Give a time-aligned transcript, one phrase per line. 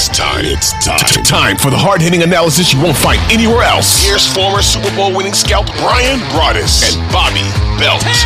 [0.00, 0.44] It's time.
[0.46, 0.96] It's time.
[0.96, 1.24] It's time.
[1.28, 4.00] Time for the hard hitting analysis you won't find anywhere else.
[4.00, 7.44] Here's former Super Bowl winning scout Bryan Broaddus and Bobby
[7.76, 8.00] Belt.
[8.00, 8.16] 10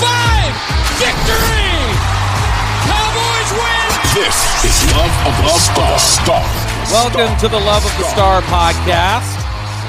[0.00, 0.48] 5
[0.96, 1.76] victory!
[2.88, 3.88] Cowboys win!
[4.16, 5.92] This is Love of the Star.
[6.00, 6.40] Star.
[6.88, 9.39] Welcome to the Love of the Star podcast.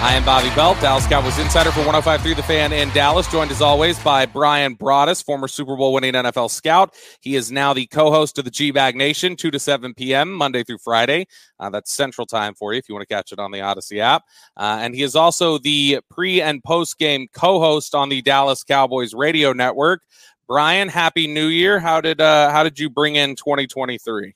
[0.02, 3.62] I am Bobby Belt, Dallas Cowboys insider for 105.3 The Fan in Dallas, joined as
[3.62, 6.96] always by Bryan Broaddus, former Super Bowl winning NFL scout.
[7.20, 10.80] He is now the co-host of the G-Bag Nation, 2 to 7 p.m., Monday through
[10.80, 11.28] Friday.
[11.60, 14.00] Uh, that's Central Time for you if you want to catch it on the Audacy
[14.00, 14.24] app.
[14.58, 19.54] Uh, and he is also the pre- and post-game co-host on the Dallas Cowboys radio
[19.54, 20.02] network.
[20.48, 21.80] Bryan, Happy New Year.
[21.80, 24.34] How did uh, how did you bring in 2023?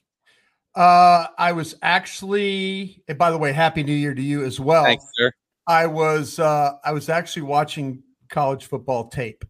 [0.76, 4.84] Uh, I was actually, and by the way, Happy New Year to you as well.
[4.84, 5.32] Thanks, sir.
[5.68, 9.44] I was uh, I was actually watching college football tape.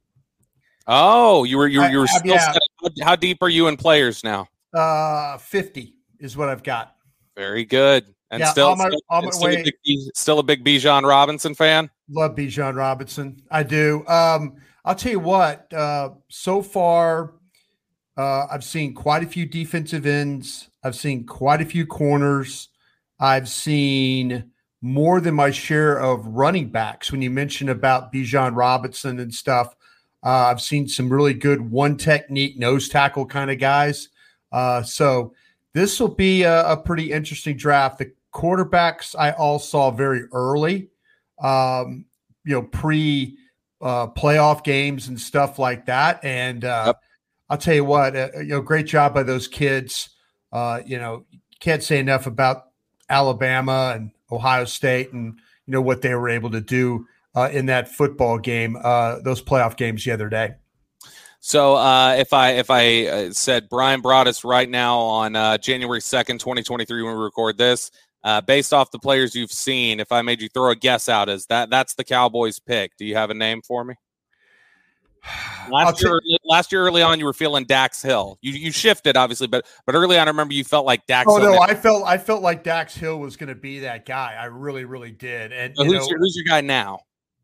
[0.88, 3.04] Oh, you were you were, you were I- still yeah.
[3.04, 4.48] how deep are you in players now?
[4.74, 6.96] Uh, Fifty is what I've got.
[7.36, 8.06] Very good.
[8.32, 9.74] And Yeah, still, my- still, still, a big,
[10.16, 11.90] still a big Bijan Robinson fan.
[12.10, 13.38] Love Bijan Robinson.
[13.52, 14.06] I do.
[14.08, 15.72] Um, I'll tell you what.
[15.72, 17.36] Uh, so far,
[18.18, 20.70] uh, I've seen quite a few defensive ends.
[20.84, 22.70] I've seen quite a few corners.
[23.20, 24.52] I've seen
[24.86, 27.12] more than my share of running backs.
[27.12, 29.76] When you mentioned about Bijan Robinson and stuff,
[30.24, 34.10] uh, I've seen some really good one technique nose tackle kind of guys.
[34.52, 35.34] Uh, so
[35.74, 37.98] this will be a, a pretty interesting draft.
[37.98, 40.90] The quarterbacks I all saw very early,
[41.42, 42.06] um,
[42.44, 43.40] you know, pre
[43.82, 46.24] uh, playoff games and stuff like that.
[46.24, 47.02] And uh, Yep.
[47.50, 50.10] I'll tell you what, uh, you know, great job by those kids.
[50.52, 51.26] Uh, you know,
[51.60, 52.68] can't say enough about
[53.10, 57.66] Alabama and Ohio State and you know what they were able to do uh, in
[57.68, 60.56] that football game, uh, those playoff games the other day.
[61.40, 66.02] So uh, if I if I uh, said Bryan Broaddus right now on uh, January
[66.02, 67.92] second, twenty twenty three, when we record this,
[68.24, 71.30] uh, based off the players you've seen, if I made you throw a guess out,
[71.30, 72.98] is that that's the Cowboys pick?
[72.98, 73.94] Do you have a name for me?
[75.70, 78.38] Last year, last year early on, you were feeling Dax Hill.
[78.42, 81.26] You you shifted obviously, but but early on, I remember you felt like Dax.
[81.30, 81.54] Oh Hill.
[81.54, 84.36] no, I felt I felt like Dax Hill was going to be that guy.
[84.40, 85.52] I really, really did.
[85.52, 87.00] And So you who's know, your who's your guy now?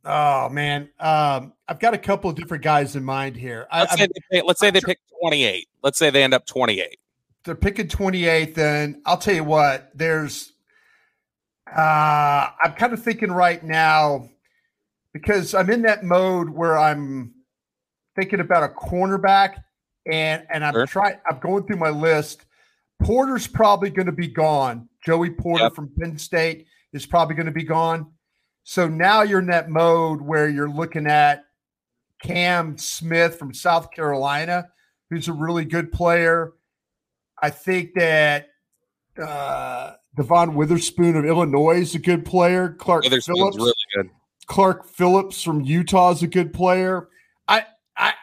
[0.06, 3.68] oh man, um, I've got a couple of different guys in mind here.
[3.74, 5.68] Let's say I'm- they pick, let's say they pick twenty eight.
[5.82, 7.00] Let's say they end up twenty eight.
[7.44, 10.54] they're picking 28 then i'll tell you what there's
[11.76, 14.30] uh i'm kind of thinking right now
[15.14, 17.34] because i'm in that mode where i'm
[18.16, 19.64] thinking about a cornerback
[20.12, 20.86] and and i'm Sure.
[20.88, 22.46] trying i'm going through my list
[23.04, 25.76] porter's probably going to be gone joey porter Yep.
[25.76, 28.12] from penn state is probably going to be gone
[28.64, 31.46] so now you're in that mode where you're looking at
[32.24, 34.68] cam smith from south carolina
[35.10, 36.54] who's a really good player
[37.44, 38.50] I think that
[39.20, 42.70] uh, Devon Witherspoon of Illinois is a good player.
[42.70, 44.10] Clark Phillips, really good.
[44.46, 47.10] Clark Phillips from Utah is a good player.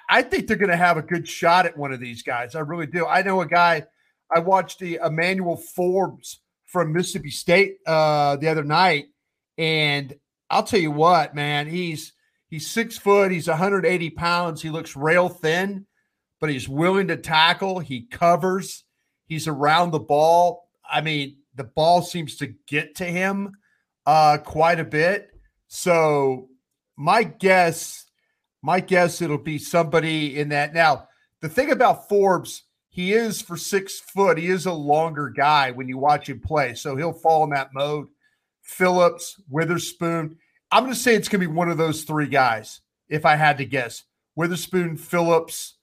[0.08, 2.55] I think they're going to have a good shot at one of these guys.
[2.55, 3.06] I really do.
[3.06, 3.84] I know a guy.
[4.34, 9.06] I watched the Emmanuel Forbes from Mississippi State uh, the other night,
[9.56, 10.14] and
[10.50, 12.12] I'll tell you what, man, he's
[12.49, 15.87] he's six foot, he's 180 pounds, he looks rail thin,
[16.40, 17.78] but he's willing to tackle.
[17.78, 18.84] He covers.
[19.26, 20.69] He's around the ball.
[20.90, 23.52] I mean, the ball seems to get to him
[24.06, 25.28] uh, quite a bit.
[25.66, 26.49] So
[26.96, 28.06] my guess,
[28.62, 30.75] my guess, it'll be somebody in that.
[30.75, 31.08] Now,
[31.40, 34.38] the thing about Forbes, he is for six foot.
[34.38, 37.72] He is a longer guy when you watch him play, so he'll fall in that
[37.72, 38.08] mode.
[38.62, 40.37] Phillips, Witherspoon.
[40.70, 42.81] I'm going to say it's going to be one of those three guys.
[43.08, 44.05] If I had to guess,
[44.37, 45.78] Witherspoon, Phillips,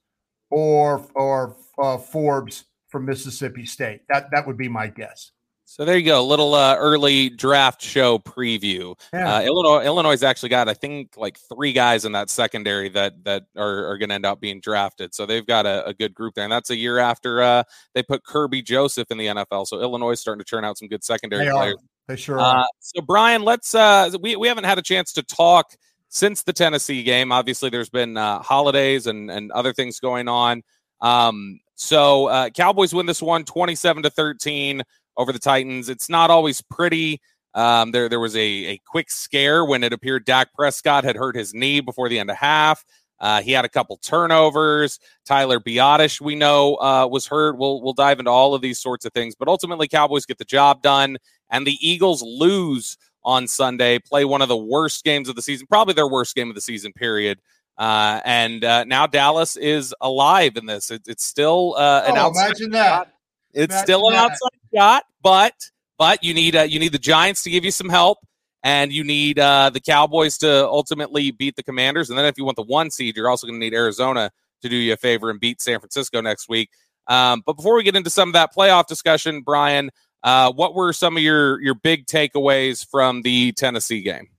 [0.51, 4.01] or or uh, Forbes from Mississippi State.
[4.07, 5.31] That that would be my guess.
[5.68, 8.98] So there you go, a little uh, early draft show preview.
[9.12, 9.38] Yeah.
[9.38, 13.48] Uh, Illinois Illinois actually got I think like three guys in that secondary that that
[13.58, 15.16] are, are going to end up being drafted.
[15.16, 17.64] So they've got a, a, good group there, and that's a year after uh,
[17.96, 19.66] they put Kerby Joseph in the NFL.
[19.66, 21.76] So Illinois is starting to turn out some good secondary they players.
[21.76, 21.88] Are.
[22.10, 22.60] They sure are.
[22.60, 25.76] Uh, so Bryan, let's uh, we we haven't had a chance to talk
[26.10, 27.32] since the Tennessee game.
[27.32, 30.62] Obviously, there's been uh, holidays and and other things going on.
[31.02, 34.84] Um, so uh, Cowboys win this one 27 to 13
[35.18, 35.90] over the Titans.
[35.90, 37.22] It's not always pretty.
[37.54, 41.36] Um, there, there was a, a quick scare when it appeared Dak Prescott had hurt
[41.36, 42.84] his knee before the end of half.
[43.20, 45.00] Uh, he had a couple turnovers.
[45.26, 47.58] Tyler Biadasz, we know, uh, was hurt.
[47.58, 50.46] We'll we'll dive into all of these sorts of things, but ultimately, Cowboys get the
[50.46, 51.18] job done,
[51.50, 54.00] and the Eagles lose on Sunday.
[54.00, 56.62] Play one of the worst games of the season, probably their worst game of the
[56.62, 56.92] season.
[56.92, 57.40] Period.
[57.78, 60.92] Uh, and uh, now Dallas is alive in this.
[60.92, 62.32] It, it's still uh, an oh.
[62.32, 63.15] Imagine that.
[63.56, 64.31] It's imagine still an that.
[64.31, 65.54] outside shot, but
[65.98, 68.19] but you need uh, you need the Giants to give you some help,
[68.63, 72.10] and you need uh, the Cowboys to ultimately beat the Commanders.
[72.10, 74.31] And then if you want the one seed, you're also going to need Arizona
[74.62, 76.69] to do you a favor and beat San Francisco next week.
[77.07, 79.92] Um, but before we get into some of that playoff discussion, Bryan,
[80.24, 84.30] uh, what were some of your your big takeaways from the Tennessee game?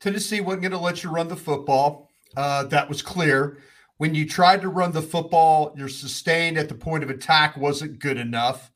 [0.00, 2.10] Tennessee wasn't going to let you run the football.
[2.36, 3.58] Uh, that was clear.
[3.98, 7.98] When you tried to run the football, your sustained at the point of attack wasn't
[7.98, 8.70] good enough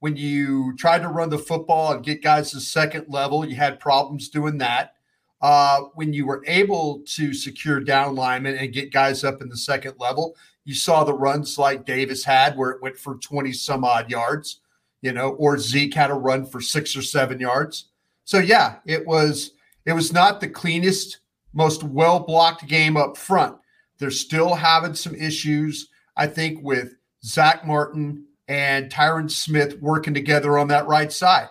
[0.00, 3.80] when you tried to run the football and get guys to second level, you had
[3.80, 4.94] problems doing that.
[5.40, 9.56] Uh, when you were able to secure down linemen and get guys up in the
[9.56, 13.84] second level, you saw the runs like Davis had where it went for 20 some
[13.84, 14.60] odd yards,
[15.00, 17.86] you know, or Zeke had a run for six or seven yards.
[18.24, 19.52] So yeah, it was
[19.86, 21.20] it was not the cleanest,
[21.54, 23.56] most well blocked game up front.
[23.98, 30.58] They're still having some issues, I think, with Zach Martin and Tyron Smith working together
[30.58, 31.48] on that right side.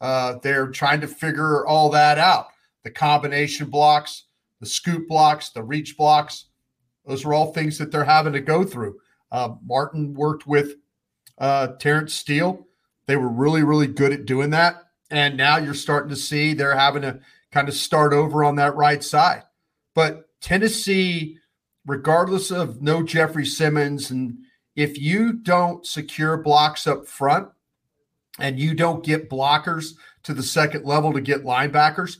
[0.00, 2.46] Uh, they're trying to figure all that out.
[2.82, 4.24] The combination blocks,
[4.60, 6.46] the scoop blocks, the reach blocks,
[7.06, 9.00] those are all things that they're having to go through.
[9.32, 10.76] Uh, Martin worked with
[11.38, 12.66] uh, Terence Steele.
[13.06, 14.76] They were really, really good at doing that.
[15.10, 17.20] And now you're starting to see they're having to
[17.50, 19.42] kind of start over on that right side.
[19.94, 21.38] But Tennessee,
[21.90, 24.38] regardless of no Jeffrey Simmons and
[24.76, 27.48] if you don't secure blocks up front
[28.38, 32.18] and you don't get blockers to the second level to get linebackers,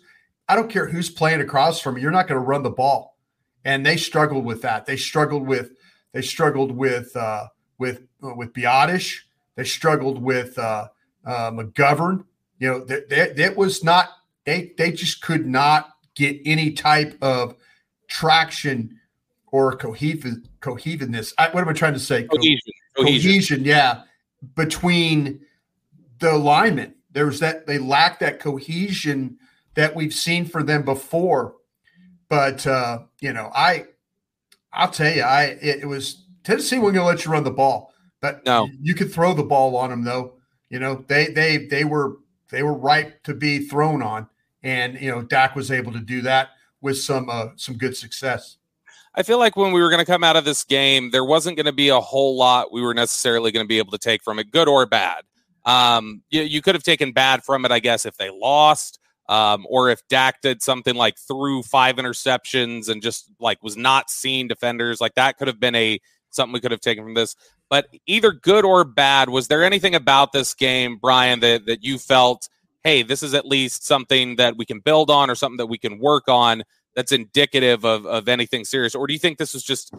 [0.48, 3.16] I don't care who's playing across from you, you're not going to run the ball.
[3.64, 4.86] And they struggled with that.
[4.86, 5.70] They struggled with
[6.12, 7.46] they struggled with uh,
[7.78, 9.20] with uh, with Biadasz.
[9.54, 10.88] They struggled with uh,
[11.24, 12.24] uh, McGovern.
[12.58, 14.08] You know, that, that was not
[14.44, 17.54] they they just could not get any type of
[18.08, 18.99] traction
[19.52, 21.34] or cohesive cohesiveness.
[21.38, 22.24] I, what am I trying to say?
[22.24, 22.60] Cohesion.
[22.96, 23.30] Cohesion.
[23.30, 23.64] cohesion.
[23.64, 24.02] Yeah,
[24.54, 25.40] between
[26.18, 26.96] the alignment.
[27.12, 29.38] There's that they lack that cohesion
[29.74, 31.56] that we've seen for them before.
[32.28, 33.86] But uh, you know, I
[34.72, 37.50] I'll tell you, I it, it was Tennessee wasn't going to let you run the
[37.50, 40.34] ball, but no, you could throw the ball on them though.
[40.68, 42.18] You know, they they they were
[42.50, 44.28] they were ripe to be thrown on,
[44.62, 48.56] and you know, Dak was able to do that with some uh, some good success.
[49.14, 51.56] I feel like when we were going to come out of this game, there wasn't
[51.56, 54.22] going to be a whole lot we were necessarily going to be able to take
[54.22, 55.22] from it, good or bad.
[55.64, 58.98] Um, you, you could have taken bad from it, I guess, if they lost,
[59.28, 64.10] um, or if Dak did something like threw five interceptions and just like was not
[64.10, 65.98] seeing defenders, like that could have been a
[66.30, 67.34] something we could have taken from this.
[67.68, 71.98] But either good or bad, was there anything about this game, Bryan, that that you
[71.98, 72.48] felt,
[72.84, 75.78] hey, this is at least something that we can build on or something that we
[75.78, 76.62] can work on
[76.94, 78.94] that's indicative of, of anything serious?
[78.94, 79.94] Or do you think this was just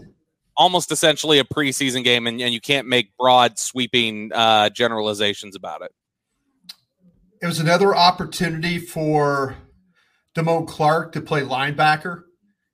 [0.57, 5.81] almost essentially a preseason game and, and you can't make broad, sweeping uh, generalizations about
[5.81, 5.91] it?
[7.41, 9.55] It was another opportunity for
[10.36, 12.24] Damone Clark to play linebacker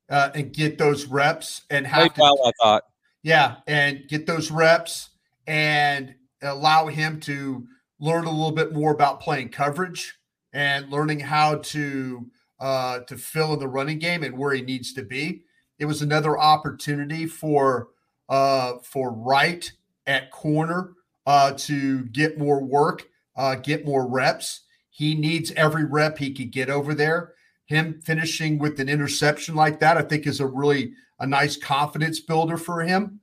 [0.09, 2.83] uh, and get those reps and have to, well, I thought.
[3.23, 5.09] Yeah, and get those reps
[5.47, 7.65] and allow him to
[7.99, 10.15] learn a little bit more about playing coverage
[10.53, 12.25] and learning how to
[12.59, 15.43] uh, to fill in the running game and where he needs to be.
[15.79, 17.89] It was another opportunity for
[18.29, 19.71] uh, for Wright
[20.05, 20.93] at corner
[21.25, 24.61] uh, to get more work, uh, get more reps.
[24.89, 27.33] He needs every rep he could get over there.
[27.65, 32.19] Him finishing with an interception like that, I think, is a really a nice confidence
[32.19, 33.19] builder for him.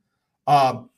[0.47, 0.91] Um,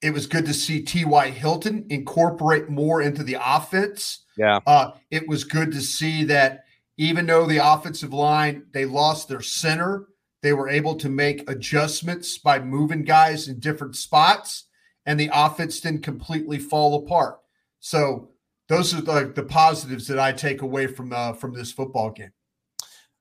[0.00, 1.30] it was good to see T.Y.
[1.30, 4.20] Hilton incorporate more into the offense.
[4.36, 4.60] Yeah.
[4.66, 6.64] Uh, it was good to see that
[6.98, 10.08] even though the offensive line, they lost their center,
[10.42, 14.64] they were able to make adjustments by moving guys in different spots,
[15.06, 17.38] and the offense didn't completely fall apart.
[17.80, 18.30] So
[18.68, 22.32] those are the, the positives that I take away from uh, from this football game.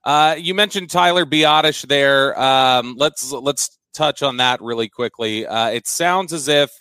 [0.04, 2.40] Uh, you mentioned Tyler Biadasz there.
[2.40, 5.46] Um, let's let's touch on that really quickly.
[5.46, 6.72] Uh, it sounds as if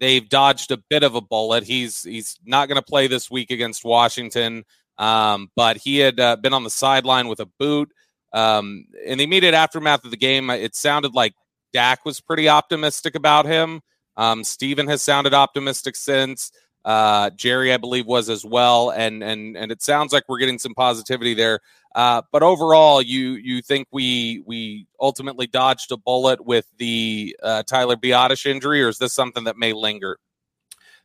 [0.00, 1.64] they've dodged a bit of a bullet.
[1.64, 4.64] He's he's not going to play this week against Washington,
[4.98, 7.92] um, but he had uh, been on the sideline with a boot.
[8.32, 11.34] Um, in the immediate aftermath of the game, it sounded like
[11.72, 13.80] Dak was pretty optimistic about him.
[14.16, 16.52] Um, Steven has sounded optimistic since.
[16.84, 20.58] Uh, Jerry, I believe, was as well, and and and it sounds like we're getting
[20.58, 21.60] some positivity there.
[21.94, 27.62] Uh, but overall, you you think we we ultimately dodged a bullet with the uh,
[27.62, 30.18] Tyler Biadasz injury, or is this something that may linger?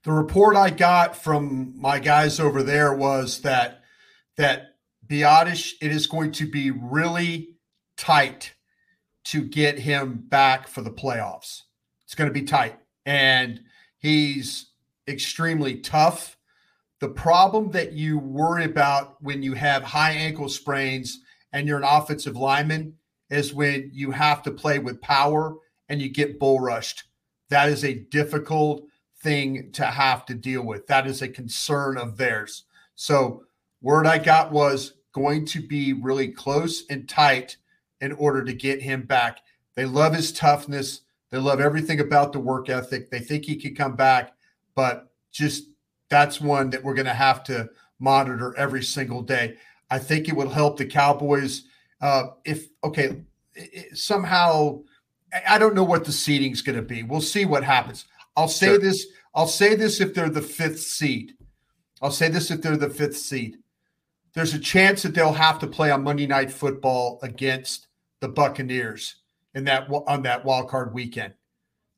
[0.03, 3.81] The report I got from my guys over there was that
[4.37, 4.75] that
[5.07, 7.57] Biadasz it is going to be really
[7.97, 8.53] tight
[9.25, 11.63] to get him back for the playoffs.
[12.03, 13.61] It's going to be tight, and
[13.97, 14.71] he's
[15.07, 16.37] extremely tough.
[16.99, 21.19] The problem that you worry about when you have high ankle sprains
[21.53, 22.93] and you're an offensive lineman
[23.29, 25.55] is when you have to play with power
[25.89, 27.03] and you get bull rushed.
[27.49, 28.83] That is a difficult
[29.27, 30.87] thing to have to deal with.
[30.87, 32.63] That is a concern of theirs.
[32.95, 33.43] So,
[33.81, 37.57] word I got was going to be really close and tight
[38.01, 39.39] in order to get him back.
[39.75, 41.01] They love his toughness.
[41.29, 43.11] They love everything about the work ethic.
[43.11, 44.33] They think he could come back
[44.77, 45.71] but just
[46.09, 47.67] that's one that we're going to have to
[47.99, 49.55] monitor every single day.
[49.89, 51.63] I think it will help the Cowboys
[51.99, 53.23] uh, if okay
[53.93, 54.79] somehow
[55.49, 57.01] I don't know what the seeding is going to be.
[57.01, 58.05] We'll see what happens.
[58.37, 58.79] I'll say sure.
[58.79, 59.07] this.
[59.33, 61.33] I'll say this if they're the fifth seed.
[62.01, 63.57] I'll say this if they're the fifth seed.
[64.33, 67.87] There's a chance that they'll have to play on Monday Night Football against
[68.21, 69.15] the Buccaneers
[69.55, 71.33] in that on that wild card weekend.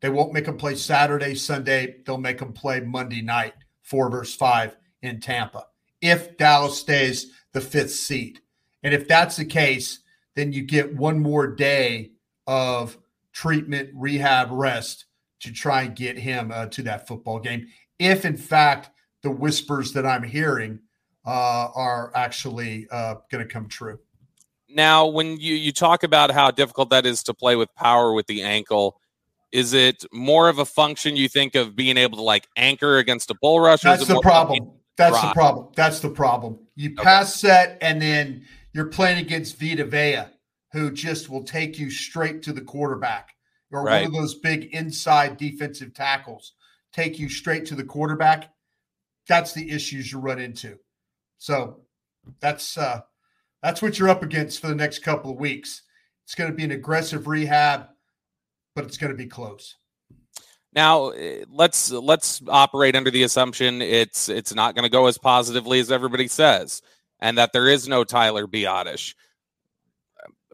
[0.01, 1.97] They won't make them play Saturday, Sunday.
[2.05, 3.53] They'll make them play Monday night,
[3.83, 5.65] four versus five in Tampa,
[6.01, 8.39] if Dallas stays the fifth seed.
[8.83, 9.99] And if that's the case,
[10.35, 12.11] then you get one more day
[12.47, 12.97] of
[13.33, 15.05] treatment, rehab, rest
[15.41, 17.67] to try and get him uh, to that football game.
[17.97, 18.89] If, in fact,
[19.23, 20.79] the whispers that I'm hearing
[21.25, 23.99] uh, are actually uh, going to come true.
[24.69, 28.27] Now, when you, you talk about how difficult that is to play with power with
[28.27, 28.99] the ankle,
[29.51, 33.31] is it more of a function you think of being able to like anchor against
[33.31, 33.81] a bull rush?
[33.81, 34.71] That's the problem.
[34.95, 35.67] That's the problem.
[35.75, 36.59] That's the problem.
[36.75, 37.03] You okay.
[37.03, 40.25] pass set and then you're playing against Vita Vea,
[40.71, 43.29] who just will take you straight to the quarterback,
[43.71, 44.01] or right.
[44.01, 46.53] one of those big inside defensive tackles
[46.91, 48.51] take you straight to the quarterback.
[49.27, 50.77] That's the issues you run into.
[51.37, 51.81] So
[52.39, 53.01] that's uh
[53.61, 55.83] that's what you're up against for the next couple of weeks.
[56.25, 57.89] It's going to be an aggressive rehab
[58.79, 59.75] but it's going to be close.
[60.73, 65.17] Now eh, let's let's operate under the assumption it's it's not going to go as
[65.17, 66.81] positively as everybody says,
[67.19, 69.15] and that there is no Tyler Biadasz.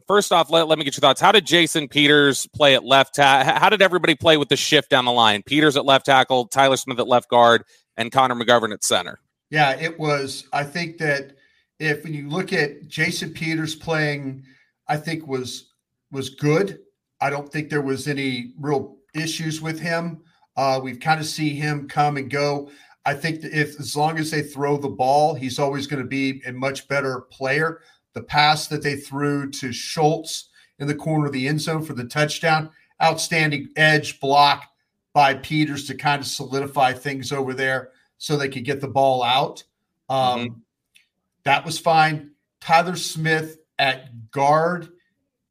[0.07, 1.19] First off, let, let me get your thoughts.
[1.19, 3.53] How did Jason Peters play at left tackle?
[3.53, 5.41] How did everybody play with the shift down the line?
[5.43, 7.63] Peters at left tackle, Tyler Smith at left guard,
[7.97, 9.19] and Connor McGovern at center.
[9.49, 10.47] Yeah, it was.
[10.53, 11.33] I think that
[11.79, 14.43] if when you look at Jason Peters playing,
[14.87, 15.71] I think was
[16.11, 16.79] was good.
[17.19, 20.21] I don't think there was any real issues with him.
[20.55, 22.69] Uh, we've kind of see him come and go.
[23.05, 26.07] I think that if as long as they throw the ball, he's always going to
[26.07, 27.81] be a much better player.
[28.15, 31.93] The pass that they threw to Schultz in the corner of the end zone for
[31.93, 34.65] the touchdown, outstanding edge block
[35.13, 39.21] by Peters to kind of solidify things over there so they could get the ball
[39.21, 39.63] out.
[40.09, 40.53] Um, mm-hmm.
[41.43, 42.31] That was fine.
[42.59, 44.89] Tyler Smith at guard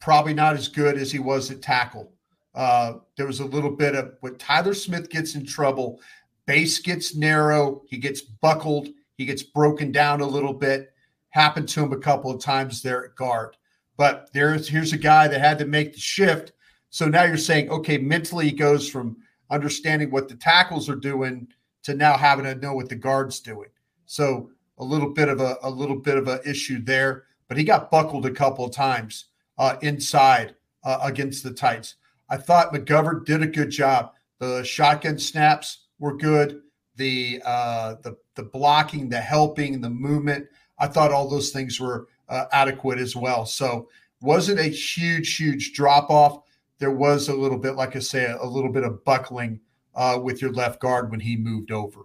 [0.00, 2.12] probably not as good as he was at tackle.
[2.54, 5.98] Uh, there was a little bit of when Tyler Smith gets in trouble,
[6.46, 10.92] base gets narrow, he gets buckled, he gets broken down a little bit.
[11.34, 13.56] Happened to him a couple of times there at guard.
[13.96, 16.52] But there's here's a guy that had to make the shift.
[16.90, 19.16] So now you're saying, okay, mentally he goes from
[19.50, 21.48] understanding what the tackles are doing
[21.82, 23.68] to now having to know what the guard's doing.
[24.06, 27.24] So a little bit of a, a little bit of an issue there.
[27.48, 29.26] But he got buckled a couple of times
[29.58, 31.96] uh, inside uh, against the tights.
[32.30, 34.12] I thought McGovern did a good job.
[34.38, 36.60] The shotgun snaps were good.
[36.94, 40.46] The uh, the the blocking, the helping, the movement.
[40.78, 43.46] I thought all those things were uh, adequate as well.
[43.46, 43.88] So
[44.20, 46.42] wasn't a huge huge drop off.
[46.78, 49.60] There was a little bit, like I say, a little bit of buckling
[49.94, 52.00] uh, with your left guard when he moved over.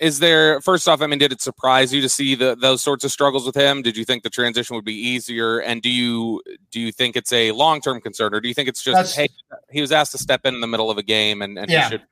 [0.00, 1.00] Is there first off?
[1.00, 3.80] I mean, did it surprise you to see the, those sorts of struggles with him?
[3.80, 5.60] Did you think the transition would be easier?
[5.60, 8.68] And do you do you think it's a long term concern, or do you think
[8.68, 9.28] it's just That's, hey,
[9.70, 11.84] he was asked to step in in the middle of a game and, and yeah.
[11.84, 12.02] he should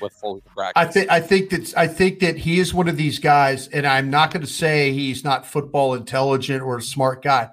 [0.00, 0.72] with full practice?
[0.76, 3.86] I think I think that I think that he is one of these guys, and
[3.86, 7.50] I'm not going to say he's not football intelligent or a smart guy.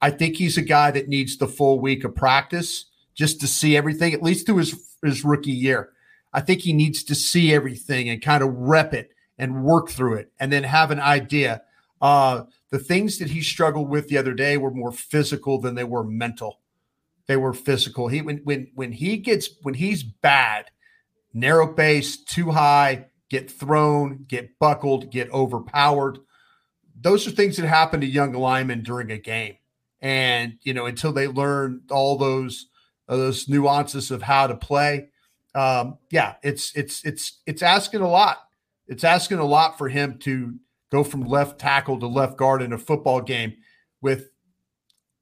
[0.00, 3.76] I think he's a guy that needs the full week of practice just to see
[3.76, 5.90] everything, at least through his his rookie year.
[6.32, 10.14] I think he needs to see everything and kind of rep it and work through
[10.14, 11.62] it and then have an idea.
[12.02, 15.84] Uh, the things that he struggled with the other day were more physical than they
[15.84, 16.60] were mental.
[17.26, 18.08] They were physical.
[18.08, 20.70] He when when when he gets when he's bad,
[21.34, 26.18] narrow base, too high, get thrown, get buckled, get overpowered.
[26.98, 29.56] Those are things that happen to young linemen during a game.
[30.00, 32.66] And you know, until they learn all those
[33.08, 35.08] uh, those nuances of how to play,
[35.54, 38.38] um, yeah, it's it's it's it's asking a lot
[38.86, 40.54] it's asking a lot for him to
[40.90, 43.54] go from left tackle to left guard in a football game
[44.00, 44.30] with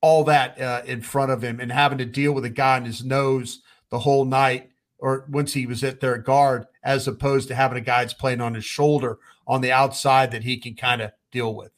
[0.00, 2.85] all that uh, in front of him and having to deal with a guy on
[2.85, 4.72] his nose the whole night
[5.02, 8.40] or once he was at their guard, as opposed to having a guy that's playing
[8.40, 11.73] on his shoulder on the outside that he can kind of deal with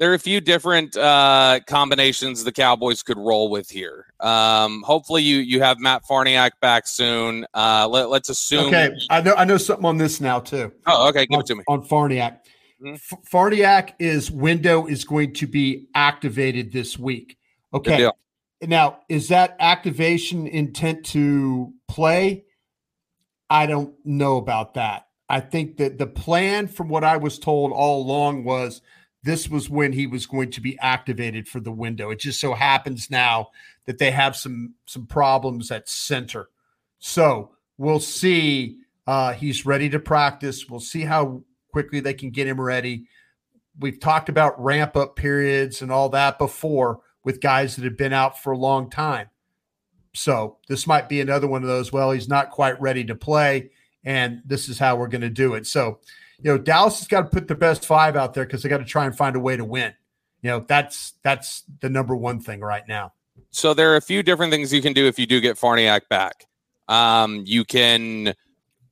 [0.00, 4.06] there are a few different uh, combinations the Cowboys could roll with here.
[4.18, 7.46] Um, hopefully, you you have Matt Farniok back soon.
[7.52, 8.68] Uh, let, us assume.
[8.68, 10.72] Okay, I know I know something on this now too.
[10.86, 12.38] Oh, okay, give on, it to me on Farniok.
[12.82, 12.94] Mm-hmm.
[12.94, 17.36] F- Farniok is window is going to be activated this week.
[17.74, 18.10] Okay,
[18.62, 22.44] now is that activation intent to play?
[23.50, 25.08] I don't know about that.
[25.28, 28.80] I think that the plan, from what I was told all along, was
[29.22, 32.10] this was when he was going to be activated for the window.
[32.10, 33.50] It just so happens now
[33.86, 36.48] that they have some some problems at center.
[37.00, 38.78] So we'll see.
[39.06, 40.68] Uh, he's ready to practice.
[40.68, 41.42] We'll see how
[41.72, 43.06] quickly they can get him ready.
[43.78, 48.12] We've talked about ramp up periods and all that before with guys that have been
[48.12, 49.28] out for a long time.
[50.14, 51.92] So this might be another one of those.
[51.92, 53.70] Well, he's not quite ready to play,
[54.04, 55.66] and this is how we're going to do it.
[55.66, 56.00] So
[56.42, 58.78] you know, Dallas has got to put the best five out there because they got
[58.78, 59.92] to try and find a way to win.
[60.42, 63.12] You know, that's that's the number one thing right now.
[63.50, 66.08] So there are a few different things you can do if you do get Farniok
[66.08, 66.46] back.
[66.88, 68.34] Um, you can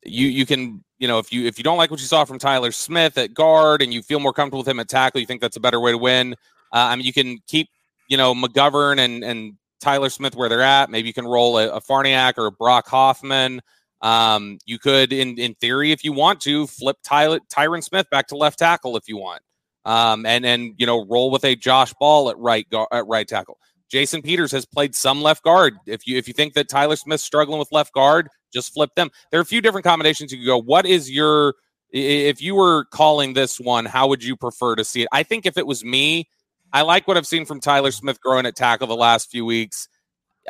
[0.05, 2.39] you you can you know if you if you don't like what you saw from
[2.39, 5.41] Tyler Smith at guard and you feel more comfortable with him at tackle, you think
[5.41, 6.35] that's a better way to win.
[6.73, 7.69] Uh, I mean, you can keep
[8.09, 10.91] you know McGovern and and Tyler Smith where they're at.
[10.91, 13.61] Maybe you can roll a, a Farniok or a Brock Hoffman.
[14.01, 18.29] Um, you could, in in theory, if you want to, flip Ty- Tyron Smith back
[18.29, 19.43] to left tackle if you want,
[19.85, 23.59] um, and and you know roll with a Josh Ball at right at right tackle.
[23.91, 25.75] Jason Peters has played some left guard.
[25.87, 29.11] If you if you think that Tyler Smith's struggling with left guard, just flip them.
[29.31, 30.61] There are a few different combinations you could go.
[30.61, 31.55] What is your
[31.91, 35.09] if you were calling this one, how would you prefer to see it?
[35.11, 36.29] I think if it was me,
[36.73, 39.89] I like what I've seen from Tyler Smith growing at tackle the last few weeks.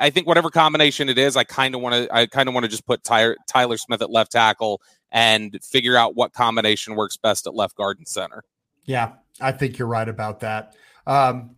[0.01, 2.15] I think whatever combination it is, I kind of want to.
[2.15, 5.97] I kind of want to just put Tyler, Tyler Smith at left tackle and figure
[5.97, 8.45] out what combination works best at left guard and center.
[8.85, 10.75] Yeah, I think you're right about that.
[11.07, 11.57] Um,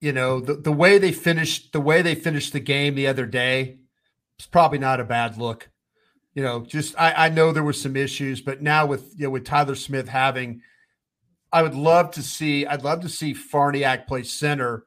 [0.00, 3.26] you know, the, the way they finished the way they finished the game the other
[3.26, 3.78] day,
[4.38, 5.70] it's probably not a bad look.
[6.34, 9.30] You know, just I, I know there were some issues, but now with you know
[9.30, 10.62] with Tyler Smith having,
[11.52, 12.66] I would love to see.
[12.66, 14.86] I'd love to see Farniok play center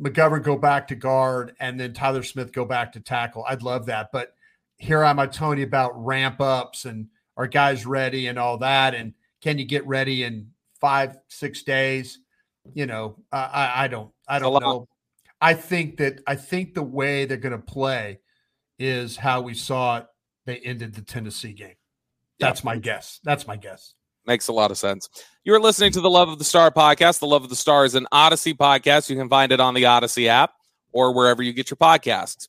[0.00, 3.44] McGovern go back to guard and then Tyler Smith go back to tackle.
[3.48, 4.10] I'd love that.
[4.12, 4.34] But
[4.76, 8.94] here I'm uh, telling you about ramp ups and are guys ready and all that.
[8.94, 12.18] And can you get ready in five, six days?
[12.74, 14.88] You know, I, I don't, I don't know.
[15.40, 18.20] I think that I think the way they're going to play
[18.78, 20.06] is how we saw it.
[20.46, 21.74] They ended the Tennessee game.
[22.40, 22.64] That's yep.
[22.64, 23.20] my guess.
[23.22, 23.94] That's my guess.
[24.26, 25.08] Makes a lot of sense.
[25.44, 27.20] You're listening to the Love of the Star podcast.
[27.20, 29.08] The Love of the Star is an Audacy podcast.
[29.08, 30.52] You can find it on the Audacy app
[30.92, 32.48] or wherever you get your podcasts.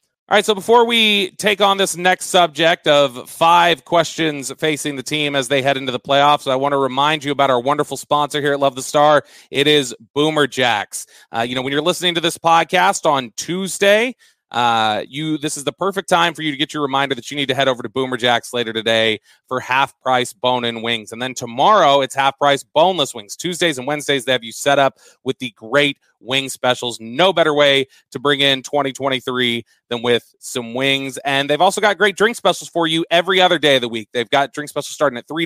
[0.31, 5.03] All right, so before we take on this next subject of five questions facing the
[5.03, 7.97] team as they head into the playoffs, I want to remind you about our wonderful
[7.97, 9.25] sponsor here at Love the Star.
[9.49, 11.05] It is Boomer Jacks.
[11.35, 14.15] Uh, you know, when you're listening to this podcast on Tuesday,
[14.51, 17.37] uh, you this is the perfect time for you to get your reminder that you
[17.37, 21.11] need to head over to Boomer Jacks later today for half price bone in wings.
[21.11, 23.35] And then tomorrow it's half price boneless wings.
[23.35, 26.99] Tuesdays and Wednesdays they have you set up with the great wing specials.
[26.99, 31.17] No better way to bring in 2023 than with some wings.
[31.19, 34.09] And they've also got great drink specials for you every other day of the week.
[34.13, 35.45] They've got drink specials starting at $3,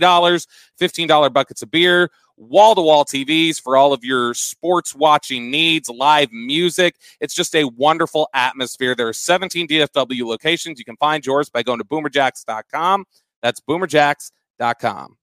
[0.80, 5.90] $15 buckets of beer, wall to wall TVs for all of your sports watching needs,
[5.90, 6.96] live music.
[7.20, 8.96] It's just a wonderful atmosphere.
[8.96, 10.80] There are 17 DFW locations.
[10.80, 13.06] You can find yours by going to boomerjacks.com.
[13.42, 15.18] That's boomerjacks.com.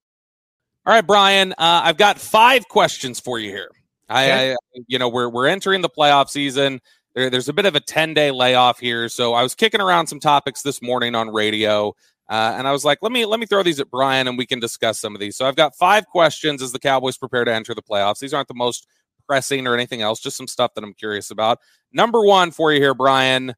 [0.85, 3.69] All right, Bryan, uh, I've got five questions for you here.
[4.09, 4.55] I, I,
[4.87, 6.81] you know, we're we're entering the playoff season.
[7.15, 10.07] There, there's a bit of a 10 day layoff here, so I was kicking around
[10.07, 11.95] some topics this morning on radio,
[12.29, 14.45] uh, and I was like, let me let me throw these at Bryan, and we
[14.45, 15.35] can discuss some of these.
[15.35, 18.19] So I've got five questions as the Cowboys prepare to enter the playoffs.
[18.19, 18.87] These aren't the most
[19.27, 21.59] pressing or anything else, just some stuff that I'm curious about.
[21.91, 23.55] Number one for you here, Bryan.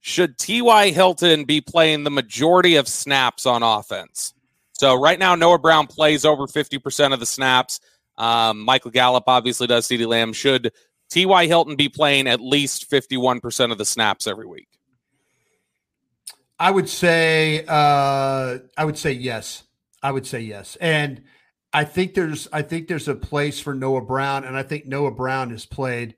[0.00, 0.90] Should T.Y.
[0.90, 4.34] Hilton be playing the majority of snaps on offense?
[4.72, 7.78] So right now, Noah Brown plays over 50% of the snaps.
[8.18, 9.86] Um, Michael Gallup obviously does.
[9.86, 10.72] CeeDee Lamb should
[11.08, 11.46] T.Y.
[11.46, 14.68] Hilton be playing at least 51% of the snaps every week?
[16.62, 19.64] I would say uh, I would say yes.
[20.00, 20.76] I would say yes.
[20.80, 21.24] And
[21.72, 25.10] I think there's I think there's a place for Noah Brown, and I think Noah
[25.10, 26.14] Brown has played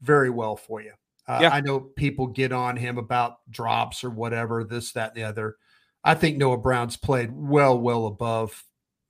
[0.00, 0.94] very well for you.
[1.28, 1.50] Uh, yeah.
[1.50, 5.58] I know people get on him about drops or whatever, this, that, and the other.
[6.02, 8.64] I think Noah Brown's played well, well above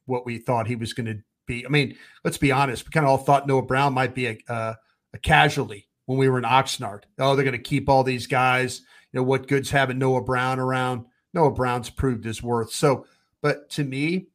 [0.05, 1.65] what we thought he was going to be.
[1.65, 2.85] I mean, let's be honest.
[2.85, 4.75] We kind of all thought Noah Brown might be a, uh,
[5.15, 7.05] a casualty when we were in Oxnard.
[7.19, 8.83] Oh, they're going to keep all these guys.
[9.15, 11.05] You know, what good's having Noah Brown around?
[11.33, 12.73] Noah Brown's proved his worth.
[12.73, 13.07] So,
[13.43, 14.27] but to me,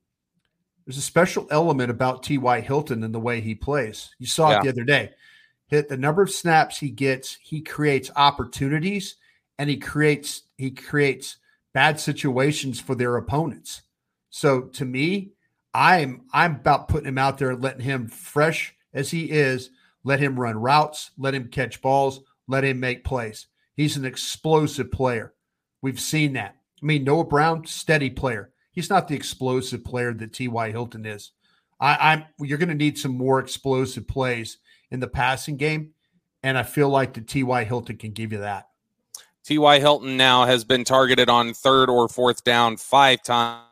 [0.86, 2.62] there's a special element about T.Y.
[2.62, 4.16] Hilton and the way he plays.
[4.20, 4.60] You saw yeah.
[4.60, 5.12] it the other day.
[5.68, 9.18] Hit the number of snaps he gets, he creates opportunities
[9.58, 11.40] and he creates he creates
[11.74, 13.82] bad situations for their opponents.
[14.30, 15.34] So to me,
[15.74, 19.72] I'm I'm about putting him out there and letting him fresh as he is,
[20.06, 23.48] let him run routes, let him catch balls, let him make plays.
[23.80, 25.34] He's an explosive player.
[25.82, 26.58] We've seen that.
[26.84, 28.52] I mean, Noah Brown, steady player.
[28.74, 30.72] He's not the explosive player that T.Y.
[30.72, 31.32] Hilton is.
[31.80, 34.58] I, I'm you're going to need some more explosive plays
[34.92, 35.92] in the passing game,
[36.44, 37.64] and I feel like the T.Y.
[37.64, 38.68] Hilton can give you that.
[39.46, 39.80] T.Y.
[39.80, 43.64] Hilton now has been targeted on third or fourth down five times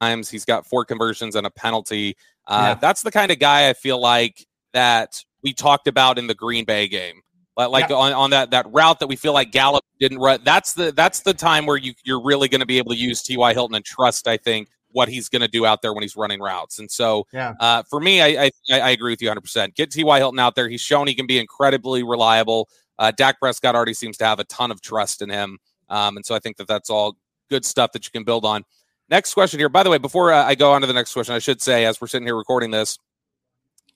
[0.00, 0.30] times.
[0.30, 2.16] He's got four conversions and a penalty.
[2.46, 2.74] Uh, yeah.
[2.74, 6.64] That's the kind of guy I feel like that we talked about in the Green
[6.64, 7.20] Bay game.
[7.56, 7.96] Like yeah.
[7.96, 10.40] on, on that that route that we feel like Gallup didn't run.
[10.42, 13.22] That's the that's the time where you you're really going to be able to use
[13.22, 13.52] T.Y.
[13.52, 14.26] Hilton and trust.
[14.26, 16.78] I think what he's going to do out there when he's running routes.
[16.78, 17.54] And so, yeah.
[17.58, 19.40] uh, for me, I, I, I agree with you 100.
[19.40, 20.18] percent Get T.Y.
[20.18, 20.68] Hilton out there.
[20.68, 22.68] He's shown he can be incredibly reliable.
[22.98, 25.58] Uh, Dak Prescott already seems to have a ton of trust in him,
[25.90, 27.16] um, and so I think that that's all
[27.50, 28.64] good stuff that you can build on.
[29.10, 29.68] Next question here.
[29.68, 31.84] By the way, before uh, I go on to the next question, I should say,
[31.84, 32.98] as we're sitting here recording this,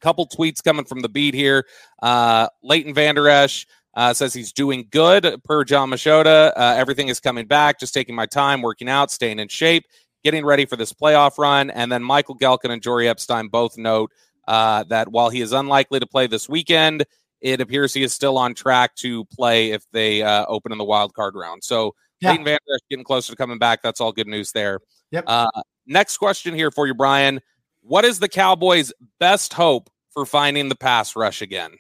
[0.01, 1.67] couple tweets coming from the beat here.
[2.03, 6.53] Uh, Leighton Vander Esch uh, says he's doing good per Jon Machota.
[6.57, 7.81] Uh, everything is coming back.
[7.81, 9.85] Just taking my time, working out, staying in shape,
[10.23, 11.71] getting ready for this playoff run.
[11.71, 14.13] And then Michael Gehlken and Jori Epstein both note
[14.47, 17.05] uh, that while he is unlikely to play this weekend,
[17.41, 20.85] it appears he is still on track to play if they uh, open in the
[20.85, 21.63] wild card round.
[21.63, 22.31] So yeah.
[22.31, 23.83] Leighton Vander Esch getting closer to coming back.
[23.83, 24.81] That's all good news there.
[25.11, 25.25] Yep.
[25.27, 25.49] Uh,
[25.87, 27.41] next question here for you, Bryan.
[27.89, 31.71] What is the Cowboys' best hope for finding the pass rush again?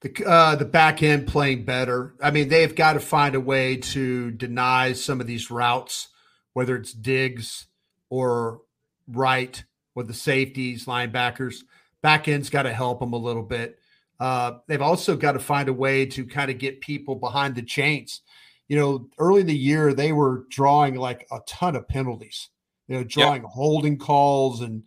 [0.00, 2.14] The uh, the back end playing better.
[2.22, 6.06] I mean, they've got to find a way to deny some of these routes,
[6.52, 7.66] whether it's digs
[8.10, 8.60] or
[9.08, 9.64] right
[9.96, 11.64] with the safeties, linebackers.
[12.00, 13.80] Back end's got to help them a little bit.
[14.20, 17.62] Uh, they've also got to find a way to kind of get people behind the
[17.62, 18.20] chains
[18.68, 22.48] you know, early in the year they were drawing like a ton of penalties,
[22.88, 23.50] you know, drawing yep.
[23.50, 24.82] holding calls and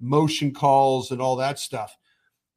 [0.00, 1.96] motion calls and all that stuff.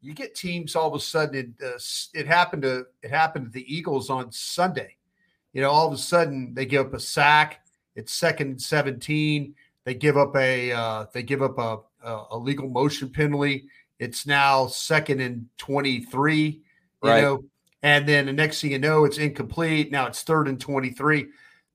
[0.01, 1.55] You get teams all of a sudden.
[1.59, 1.79] It, uh,
[2.13, 4.97] it happened to it happened to the Eagles on Sunday.
[5.53, 7.63] You know, all of a sudden they give up a sack.
[7.95, 9.55] It's second and seventeen.
[9.83, 13.65] They give up a uh, they give up a, a, a legal motion penalty.
[13.99, 16.61] It's now second and twenty three.
[17.03, 17.21] You right.
[17.21, 17.43] know,
[17.83, 19.91] and then the next thing you know, it's incomplete.
[19.91, 21.27] Now it's third and 23.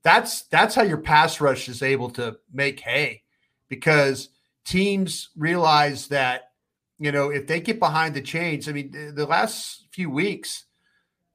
[0.07, 3.23] That's that's how your pass rush is able to make hay
[3.67, 4.29] because
[4.63, 6.51] teams realize that
[6.97, 8.69] you know if they get behind the chains.
[8.69, 10.63] I mean, the, the last few weeks,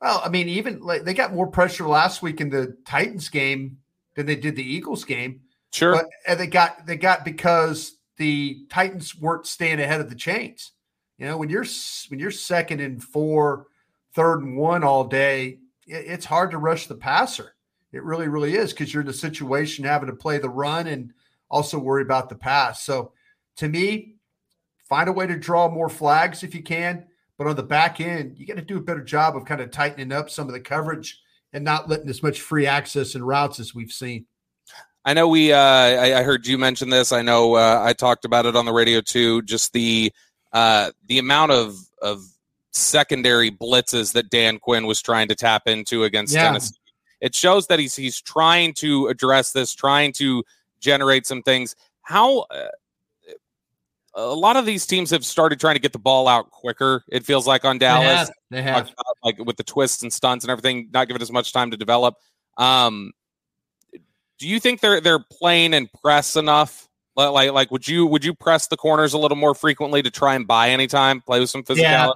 [0.01, 3.77] well, I mean, even like they got more pressure last week in the Titans game
[4.17, 5.43] than they did the Eagles game.
[5.71, 10.17] Sure, but and they got they got because the Titans weren't staying ahead of the
[10.17, 10.73] chains.
[11.19, 11.67] You know, when you're
[12.09, 13.67] when you're second and four,
[14.15, 17.52] third and one all day, it, it's hard to rush the passer.
[17.93, 21.13] It really, really is because you're in a situation having to play the run and
[21.51, 22.83] also worry about the pass.
[22.83, 23.13] So,
[23.57, 24.17] to me,
[24.89, 27.07] find a way to draw more flags if you can.
[27.37, 29.71] But on the back end, you got to do a better job of kind of
[29.71, 31.21] tightening up some of the coverage
[31.53, 34.27] and not letting as much free access and routes as we've seen.
[35.05, 35.53] I know we.
[35.53, 37.11] Uh, I, I, heard you mention this.
[37.11, 39.43] I know uh, I talked about it on the radio too.
[39.43, 40.13] Just the
[40.53, 42.23] uh, the amount of of
[42.71, 46.45] secondary blitzes that Dan Quinn was trying to tap into against yeah.
[46.45, 46.77] Tennessee.
[47.23, 50.43] It shows that he's he's trying to address this, trying to
[50.81, 51.77] generate some things.
[52.03, 52.67] How uh,
[54.15, 57.05] a lot of these teams have started trying to get the ball out quicker.
[57.09, 58.93] It feels like on Dallas, they have, they have.
[59.23, 62.17] like with the twists and stunts and everything, not giving as much time to develop.
[62.59, 63.13] Um,
[64.39, 66.89] do you think they're they're playing and press enough?
[67.15, 70.35] Like like would you would you press the corners a little more frequently to try
[70.35, 71.79] and buy any time, play with some physicality?
[71.79, 72.11] Yeah,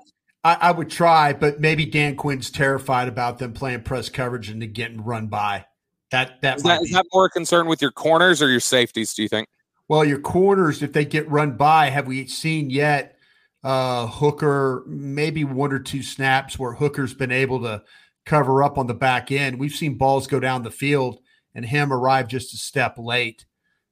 [0.46, 4.72] I, I would try, but maybe Dan Quinn's terrified about them playing press coverage and
[4.72, 5.66] getting run by.
[6.12, 9.12] That that is, that, is that more concerned with your corners or your safeties?
[9.12, 9.48] Do you think?
[9.88, 13.18] Well, your corners, if they get run by, have we seen yet
[13.64, 17.82] uh, Hooker maybe one or two snaps where Hooker's been able to
[18.24, 19.58] cover up on the back end?
[19.58, 21.18] We've seen balls go down the field
[21.56, 23.46] and him arrive just a step late.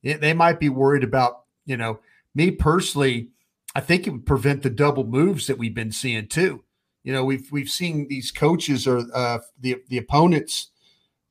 [0.04, 1.98] It, they might be worried about, you know,
[2.32, 3.30] me personally.
[3.74, 6.62] I think it would prevent the double moves that we've been seeing too.
[7.02, 10.70] You know, we've we've seen these coaches or uh, the the opponents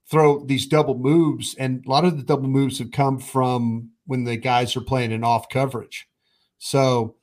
[0.09, 4.25] throw these double moves, and a lot of the double moves have come from when
[4.25, 6.07] the guys are playing in off coverage.
[6.59, 7.15] So,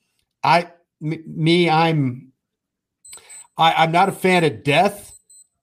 [0.43, 2.33] I me I'm
[3.57, 5.13] I, I'm not a fan of death,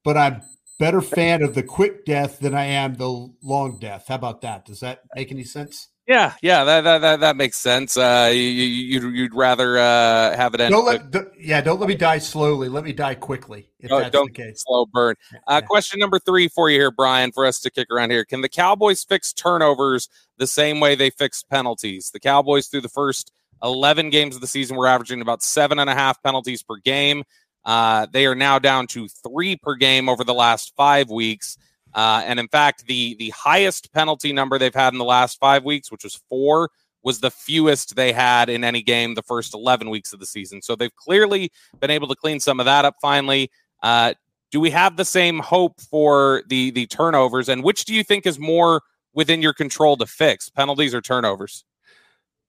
[0.04, 0.42] but I'm
[0.80, 4.06] better fan of the quick death than I am the long death.
[4.08, 4.66] How about that?
[4.66, 5.90] Does that make any sense?
[6.08, 7.98] Yeah, yeah, that that that, that makes sense.
[7.98, 10.72] Uh, you, you'd you'd rather uh, have it end.
[10.72, 12.70] Don't let, yeah, don't let me die slowly.
[12.70, 13.70] Let me die quickly.
[13.82, 14.64] If oh, that's don't the case.
[14.66, 15.16] slow burn.
[15.34, 15.62] Uh, yeah.
[15.62, 18.24] Question number three for you here, Bryan, for us to kick around here.
[18.24, 22.10] Can the Cowboys fix turnovers the same way they fixed penalties?
[22.12, 25.90] The Cowboys through the first eleven games of the season were averaging about seven and
[25.90, 27.26] a half penalties per game.
[27.66, 31.58] Uh, they are now down to three per game over the last five weeks.
[31.94, 35.64] Uh, and in fact, the the highest penalty number they've had in the last five
[35.64, 36.70] weeks, which was four,
[37.04, 40.62] was the fewest they had in any game the first 11 weeks of the season.
[40.62, 43.50] So they've clearly been able to clean some of that up finally.
[43.82, 44.14] Uh,
[44.52, 47.50] do we have the same hope for the the turnovers?
[47.50, 48.82] And which do you think is more
[49.14, 51.64] within your control to fix, penalties or turnovers?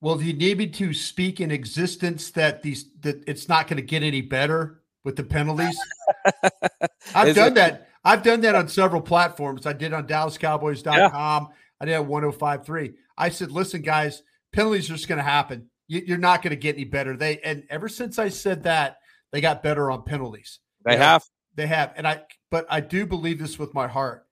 [0.01, 3.79] Well, do you need me to speak in existence that these that it's not going
[3.79, 5.79] to get any better with the penalties?
[7.15, 7.88] I've done it- that.
[8.09, 9.67] I've done that on several platforms.
[9.67, 11.49] I did on DallasCowboys.com.
[11.51, 11.57] Yeah.
[11.79, 12.93] I did on 1053.
[13.19, 15.69] I said, listen, guys, penalties are just going to happen.
[15.89, 17.19] You, are not going to get any better.
[17.19, 18.97] They and ever since I said that,
[19.31, 20.61] they got better on penalties.
[20.87, 21.25] They you know, have.
[21.55, 21.93] They have.
[21.97, 24.25] And I but I do believe this with my heart.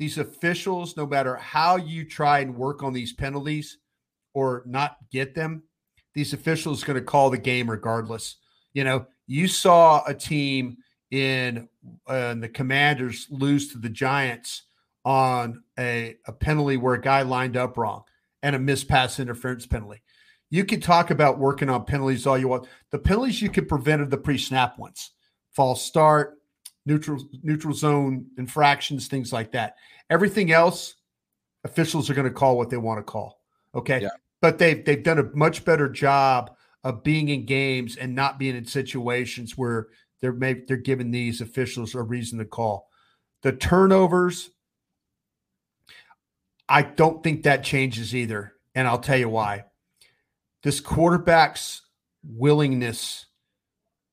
[0.00, 3.78] These officials, no matter how you try and work on these penalties
[4.34, 5.64] or not get them,
[6.14, 8.38] these officials going to call the game regardless.
[8.72, 10.78] You know, you saw a team
[11.10, 11.68] in
[12.06, 14.64] uh, the Commanders lose to the Giants
[15.04, 18.04] on a, a penalty where a guy lined up wrong
[18.42, 20.02] and a missed pass interference penalty.
[20.50, 22.66] You can talk about working on penalties all you want.
[22.90, 25.12] The penalties you could prevent are the pre-snap ones,
[25.52, 26.38] false start,
[26.86, 29.76] neutral neutral zone infractions, things like that.
[30.10, 30.96] Everything else,
[31.64, 33.40] officials are going to call what they want to call.
[33.74, 34.08] Okay, yeah.
[34.42, 38.56] but they've they've done a much better job of being in games and not being
[38.56, 39.88] in situations where
[40.20, 42.88] they're maybe they're giving these officials a reason to call.
[43.42, 44.50] The turnovers,
[46.68, 48.52] I don't think that changes either.
[48.74, 49.64] And I'll tell you why.
[50.62, 51.82] This quarterback's
[52.22, 53.26] willingness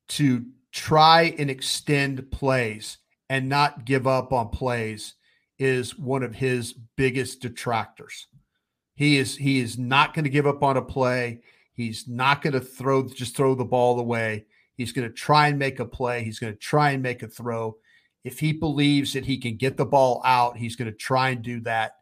[0.10, 2.98] to try and extend plays
[3.30, 5.16] and not give up on plays
[5.60, 8.28] is one of his biggest detractors.
[8.96, 11.42] He is he is not going to give up on a play.
[11.74, 14.46] He's not going to throw just throw the ball away.
[14.78, 16.24] He's going to try and make a play.
[16.24, 17.78] He's going to try and make a throw.
[18.24, 21.42] If he believes that he can get the ball out, he's going to try and
[21.42, 21.94] do that.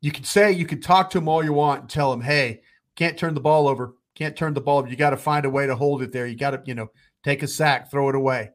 [0.00, 2.62] You can say, you can talk to him all you want and tell him, hey,
[2.96, 3.94] can't turn the ball over.
[4.16, 4.88] Can't turn the ball over.
[4.88, 6.26] You got to find a way to hold it there.
[6.26, 6.88] You got to, you know,
[7.22, 8.50] take a sack, throw it away.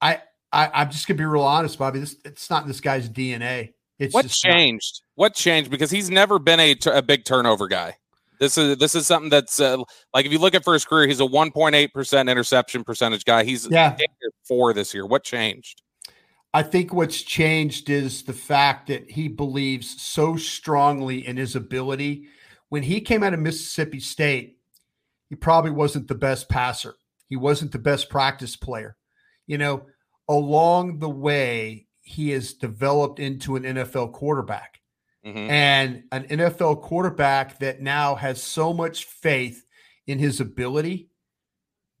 [0.00, 1.98] I, I am just gonna be real honest, Bobby.
[2.00, 3.74] This it's not this guy's DNA.
[3.98, 5.02] It's what changed?
[5.02, 5.22] Not.
[5.22, 5.70] What changed?
[5.70, 7.96] Because he's never been a, a big turnover guy.
[8.38, 9.78] This is this is something that's uh,
[10.12, 13.44] like if you look at for his career, he's a 1.8 percent interception percentage guy.
[13.44, 13.96] He's yeah
[14.44, 15.06] four this year.
[15.06, 15.82] What changed?
[16.54, 22.28] I think what's changed is the fact that he believes so strongly in his ability.
[22.70, 24.58] When he came out of Mississippi State,
[25.28, 26.94] he probably wasn't the best passer.
[27.28, 28.96] He wasn't the best practice player.
[29.46, 29.86] You know,
[30.28, 34.80] along the way, he has developed into an NFL quarterback.
[35.26, 35.50] Mm-hmm.
[35.50, 39.66] And an NFL quarterback that now has so much faith
[40.06, 41.10] in his ability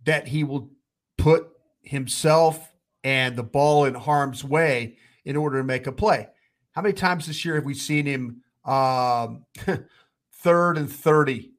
[0.04, 0.70] that he will
[1.18, 1.48] put
[1.82, 6.28] himself and the ball in harm's way in order to make a play.
[6.72, 9.44] How many times this year have we seen him um,
[10.34, 11.52] third and 30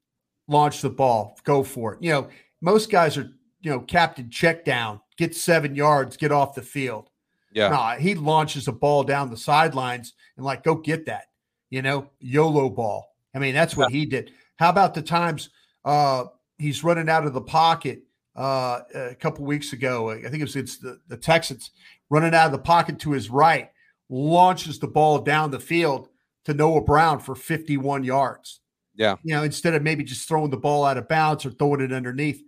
[0.48, 2.04] launch the ball, go for it?
[2.04, 2.30] You know,
[2.62, 3.30] most guys are,
[3.62, 7.10] you know, captain check down, get seven yards, get off the field.
[7.54, 7.70] Yeah.
[7.70, 11.27] Nah, he launches a ball down the sidelines and like, go get that,
[11.70, 13.16] you know, YOLO ball.
[13.36, 14.32] I mean, that's what he did.
[14.58, 15.50] How about the times
[15.86, 16.26] uh,
[16.58, 18.04] he's running out of the pocket
[18.38, 20.12] uh, a couple weeks ago.
[20.12, 21.72] I think it was it's the, the Texans
[22.10, 23.70] running out of the pocket to his right,
[24.10, 26.10] launches the ball down the field
[26.46, 28.62] to Noah Brown for 51 yards.
[28.96, 29.16] Yeah.
[29.24, 31.92] You know, instead of maybe just throwing the ball out of bounds or throwing it
[31.92, 32.42] underneath.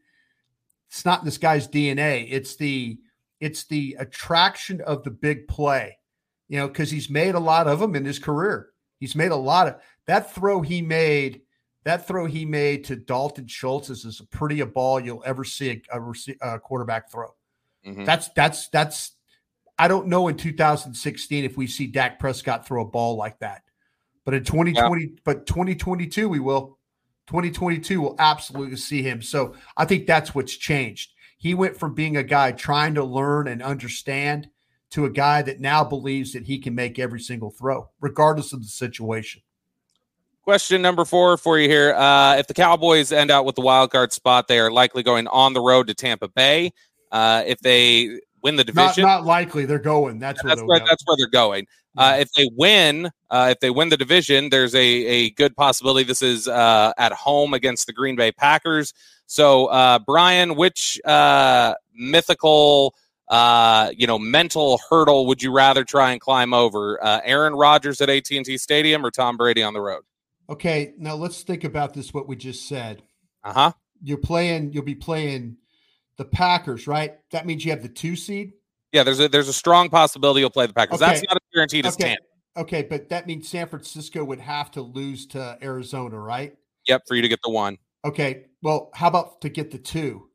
[0.90, 2.28] It's not this guy's DNA.
[2.32, 2.98] It's the
[3.40, 5.98] it's the attraction of the big play.
[6.48, 8.70] You know, because he's made a lot of them in his career.
[9.00, 9.76] He's made a lot of
[10.08, 11.42] that throw he made
[11.86, 15.82] that throw he made to Dalton Schultz is as pretty a ball you'll ever see
[15.92, 17.34] a, a, a quarterback throw.
[17.86, 18.06] Mm-hmm.
[18.06, 19.14] That's that's that's.
[19.78, 23.64] I don't know in 2016 if we see Dak Prescott throw a ball like that,
[24.26, 25.10] but in 2020, yeah.
[25.24, 26.78] but 2022 we will.
[27.28, 29.22] 2022 will absolutely see him.
[29.22, 31.12] So I think that's what's changed.
[31.38, 34.50] He went from being a guy trying to learn and understand
[34.92, 38.62] to a guy that now believes that he can make every single throw, regardless of
[38.62, 39.42] the situation.
[40.44, 41.94] Question number four for you here.
[41.94, 45.28] Uh, if the Cowboys end out with the wild card spot, they are likely going
[45.28, 46.72] on the road to Tampa Bay.
[47.12, 49.66] Uh, if they win the division, not, not likely.
[49.66, 50.18] They're going.
[50.18, 51.68] That's where that's where, that's where they're going.
[51.98, 56.04] Uh, if they win, uh, if they win the division, there's a, a good possibility
[56.06, 58.94] this is uh, at home against the Green Bay Packers.
[59.26, 62.96] So, uh, Bryan, which uh, mythical,
[63.30, 67.04] uh, you know, mental hurdle would you rather try and climb over?
[67.04, 70.04] Uh, Aaron Rodgers at AT and T Stadium or Tom Brady on the road?
[70.50, 72.14] Okay, now let's think about this.
[72.14, 73.04] What we just said.
[73.44, 73.72] Uh huh.
[74.02, 74.74] You're playing.
[74.74, 75.58] You'll be playing
[76.18, 77.18] the Packers, right?
[77.32, 78.54] That means you have the two seed.
[78.92, 81.02] Yeah, there's a there's a strong possibility you'll play the Packers.
[81.02, 81.12] Okay.
[81.12, 82.18] That's not a guaranteed as okay.
[82.58, 86.56] Okay, but that means San Francisco would have to lose to Arizona, right?
[86.88, 87.78] Yep, for you to get the one.
[88.04, 88.46] Okay.
[88.62, 90.29] Well, how about to get the two?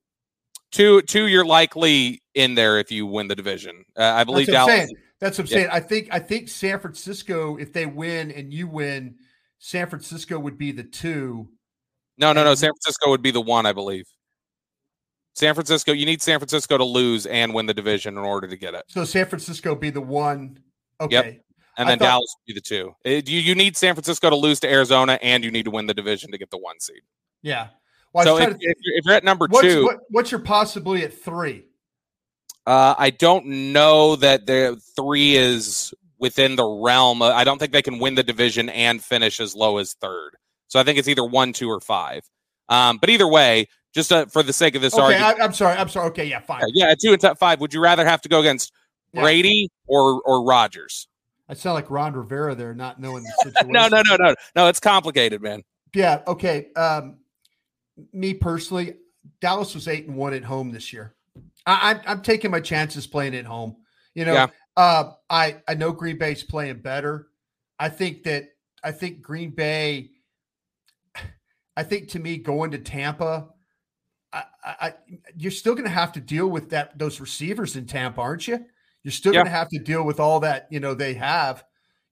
[0.74, 1.28] Two, two.
[1.28, 3.84] You're likely in there if you win the division.
[3.96, 4.90] Uh, I believe That's Dallas.
[5.20, 5.68] That's what I'm saying.
[5.70, 9.14] I think I think San Francisco, if they win and you win,
[9.60, 11.48] San Francisco would be the two.
[12.18, 12.54] No, no, no.
[12.56, 14.04] San Francisco would be the one, I believe.
[15.34, 18.56] San Francisco, you need San Francisco to lose and win the division in order to
[18.56, 18.84] get it.
[18.88, 20.58] So San Francisco be the one.
[21.00, 21.14] Okay.
[21.14, 21.40] Yep.
[21.76, 22.94] And then thought, Dallas would be the two.
[23.04, 25.86] It, you, you need San Francisco to lose to Arizona and you need to win
[25.86, 27.02] the division to get the one seed.
[27.42, 27.68] Yeah.
[28.14, 31.12] Well, so if, to, if, you're, at number what's, two, what, what's your possibility at
[31.12, 31.64] three?
[32.64, 37.22] Uh, I don't know that the three is within the realm.
[37.22, 40.36] Of, I don't think they can win the division and finish as low as third.
[40.68, 42.22] So I think it's either one, two, or five.
[42.68, 45.52] Um, but either way, just uh, for the sake of this okay, argument, I, am
[45.52, 45.76] sorry.
[45.76, 46.06] I'm sorry.
[46.08, 46.62] Okay, yeah, fine.
[46.72, 47.60] Yeah, yeah, two and t- five.
[47.60, 48.72] Would you rather have to go against
[49.12, 49.22] yeah.
[49.22, 51.08] Brady or or Rodgers?
[51.48, 53.72] I sound like Ron Rivera there, not knowing the situation.
[53.72, 54.68] no, no, no, no, no.
[54.68, 55.62] It's complicated, man.
[55.94, 56.22] Yeah.
[56.26, 56.72] Okay.
[56.74, 57.18] Um,
[58.12, 58.94] me personally,
[59.40, 61.14] Dallas was eight and one at home this year.
[61.66, 63.76] I, I'm taking my chances playing at home.
[64.14, 64.46] You know, yeah.
[64.76, 67.28] Uh, I I know Green Bay's playing better.
[67.78, 68.48] I think that
[68.82, 70.10] I think Green Bay.
[71.76, 73.48] I think to me going to Tampa,
[74.32, 74.94] I, I
[75.36, 78.64] you're still going to have to deal with that those receivers in Tampa, aren't you?
[79.02, 79.40] You're still yeah.
[79.40, 81.64] going to have to deal with all that you know they have.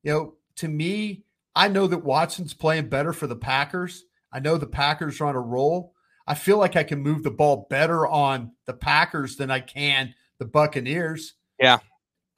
[0.02, 1.24] You know, to me,
[1.54, 4.04] I know that Watson's playing better for the Packers.
[4.32, 5.94] I know the Packers are on a roll.
[6.26, 10.14] I feel like I can move the ball better on the Packers than I can
[10.38, 11.34] the Buccaneers.
[11.60, 11.78] Yeah.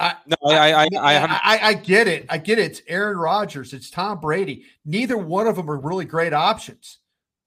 [0.00, 2.26] I, no, I, I, I, I, I, get it.
[2.28, 2.72] I get it.
[2.72, 3.72] It's Aaron Rodgers.
[3.72, 4.64] It's Tom Brady.
[4.84, 6.98] Neither one of them are really great options.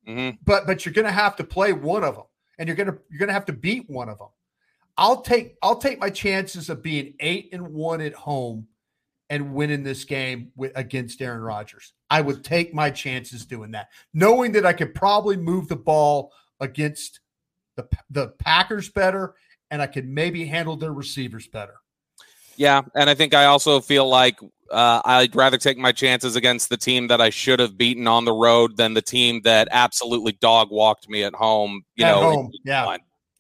[0.08, 0.38] Mm-hmm.
[0.46, 2.24] But but you're going to have to play one of them,
[2.58, 4.30] and you're going to you're going to have to beat one of them.
[4.98, 8.68] I'll take I'll take my chances of being eight and one at home
[9.30, 11.94] and winning this game with, against Aaron Rodgers.
[12.10, 16.32] I would take my chances doing that, knowing that I could probably move the ball
[16.60, 17.20] against
[17.76, 19.36] the the Packers better,
[19.70, 21.76] and I could maybe handle their receivers better.
[22.56, 24.40] Yeah, and I think I also feel like
[24.72, 28.26] uh, I'd rather take my chances against the team that I should have beaten on
[28.26, 31.84] the road than the team that absolutely dog walked me at home.
[31.96, 32.98] You At know, home, yeah.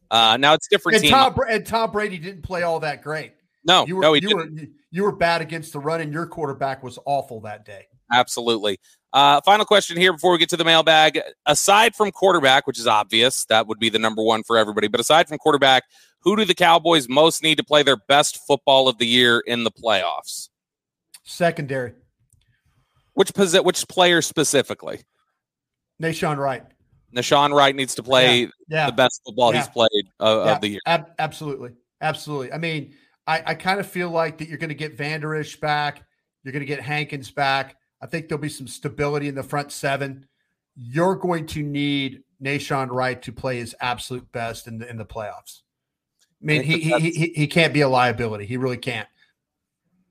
[0.09, 1.09] Uh, now it's different And.
[1.09, 3.33] Tom, and Tom Brady didn't play all that great.
[3.67, 4.55] No, You were no, he you didn't.
[4.55, 7.85] were you were bad against the run, and your quarterback was awful that day.
[8.13, 8.79] Absolutely.
[9.11, 11.19] Uh, final question here before we get to the mailbag.
[11.45, 14.87] Aside from quarterback, which is obvious, that would be the number one for everybody.
[14.87, 15.83] But aside from quarterback,
[16.21, 19.63] who do the Cowboys most need to play their best football of the year in
[19.65, 20.49] the playoffs?
[21.25, 21.93] Secondary,
[23.13, 25.01] Which posi- which player specifically?
[26.01, 26.63] Nahshon Wright.
[27.13, 28.85] Nahshon Wright needs to play Yeah, yeah.
[28.87, 29.89] the best football he's played
[30.21, 30.79] uh, Yeah, of the year.
[30.85, 32.53] ab- absolutely, absolutely.
[32.53, 32.93] I mean,
[33.27, 36.03] I, I kind of feel like that you're going to get Vander Esch back.
[36.43, 37.75] You're going to get Hankins back.
[38.01, 40.25] I think there'll be some stability in the front seven.
[40.75, 45.05] You're going to need Nahshon Wright to play his absolute best in the in the
[45.05, 45.61] playoffs.
[46.41, 48.45] I mean, he he, he he- he can't be a liability.
[48.45, 49.07] He really can't.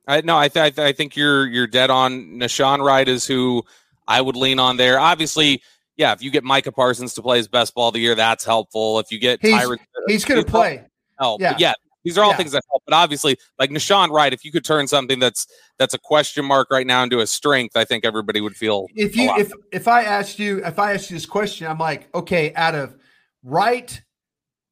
[0.08, 2.12] I no, I, th- I, th- I think you're you're dead on.
[2.38, 3.64] Nahshon Wright is who
[4.06, 4.98] I would lean on there.
[5.00, 5.62] Obviously,
[5.96, 6.12] yeah.
[6.12, 8.98] If you get Micah Parsons to play his best ball of the year, that's helpful.
[8.98, 10.84] If you get He's Tyron, he's going to play.
[11.18, 11.40] help.
[11.40, 11.56] yeah.
[11.58, 11.72] Yeah,
[12.07, 12.36] these are all Yeah.
[12.36, 12.84] things that help.
[12.86, 15.46] But obviously, like Nahshon Wright, if you could turn something that's
[15.76, 18.86] that's a question mark right now into a strength, I think everybody would feel.
[18.94, 22.09] if you if if I asked you if I asked you this question, I'm like,
[22.14, 22.96] okay, out of
[23.42, 24.00] Wright,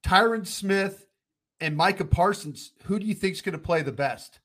[0.04, 1.06] Tyron Smith,
[1.60, 4.38] and Micah Parsons, who do you think's going to play the best?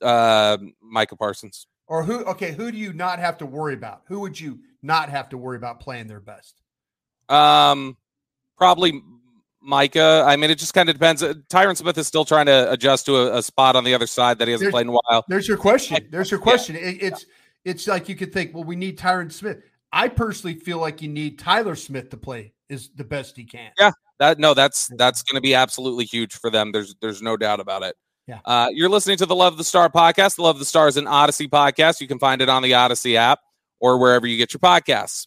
[0.00, 1.66] uh, Micah Parsons.
[1.88, 2.22] Or who?
[2.24, 4.02] Okay, who do you not have to worry about?
[4.06, 6.60] Who would you not have to worry about playing their best?
[7.28, 7.96] Um,
[8.56, 9.02] probably
[9.68, 10.24] Micah.
[10.26, 11.22] I mean, it just kind of depends.
[11.22, 14.06] Uh, Tyron Smith is still trying to adjust to a, a spot on the other
[14.06, 15.24] side that he hasn't There's- played in a while.
[15.28, 16.08] There's your question.
[16.10, 16.74] There's your question.
[16.76, 17.26] It, it's
[17.64, 19.62] it's like you could think, well, we need Tyron Smith.
[19.92, 23.70] I personally feel like you need Tyler Smith to play is the best he can.
[23.78, 26.72] Yeah, that no, that's that's going to be absolutely huge for them.
[26.72, 27.94] There's there's no doubt about it.
[28.26, 28.40] Yeah.
[28.44, 30.36] Uh, you're listening to the Love the Star podcast.
[30.36, 32.00] The Love the Star is an Audacy podcast.
[32.00, 33.40] You can find it on the Audacy app
[33.80, 35.26] or wherever you get your podcasts.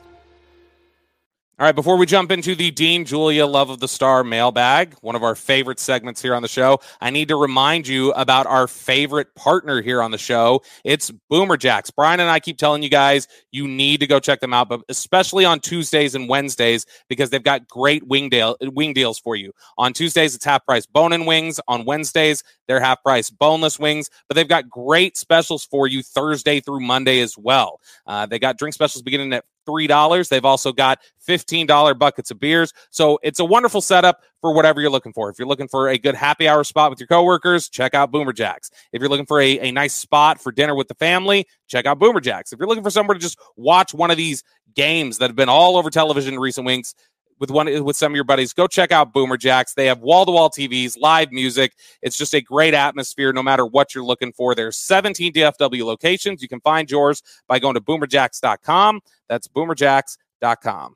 [1.61, 5.15] All right, before we jump into the Dean Julia Love of the Star mailbag, one
[5.15, 8.67] of our favorite segments here on the show, I need to remind you about our
[8.67, 10.63] favorite partner here on the show.
[10.83, 11.91] It's Boomer Jacks.
[11.91, 14.81] Bryan and I keep telling you guys you need to go check them out, but
[14.89, 19.51] especially on Tuesdays and Wednesdays because they've got great wing, deal, wing deals for you.
[19.77, 21.59] On Tuesdays, it's half price bone and wings.
[21.67, 26.59] On Wednesdays, they're half price boneless wings, but they've got great specials for you Thursday
[26.59, 27.79] through Monday as well.
[28.07, 30.29] Uh, they got drink specials beginning at $3.
[30.29, 32.73] They've also got $15 buckets of beers.
[32.89, 35.29] So it's a wonderful setup for whatever you're looking for.
[35.29, 38.33] If you're looking for a good happy hour spot with your coworkers, check out Boomer
[38.33, 38.71] Jacks.
[38.91, 41.99] If you're looking for a, a nice spot for dinner with the family, check out
[41.99, 42.51] Boomer Jacks.
[42.51, 44.43] If you're looking for somewhere to just watch one of these
[44.73, 46.95] games that have been all over television in recent weeks,
[47.41, 49.73] with one with some of your buddies, go check out Boomer Jacks.
[49.73, 51.73] They have wall to wall TVs, live music.
[52.01, 54.53] It's just a great atmosphere no matter what you're looking for.
[54.55, 56.41] There's 17 DFW locations.
[56.41, 59.01] You can find yours by going to boomerjacks.com.
[59.27, 60.95] That's boomerjacks.com.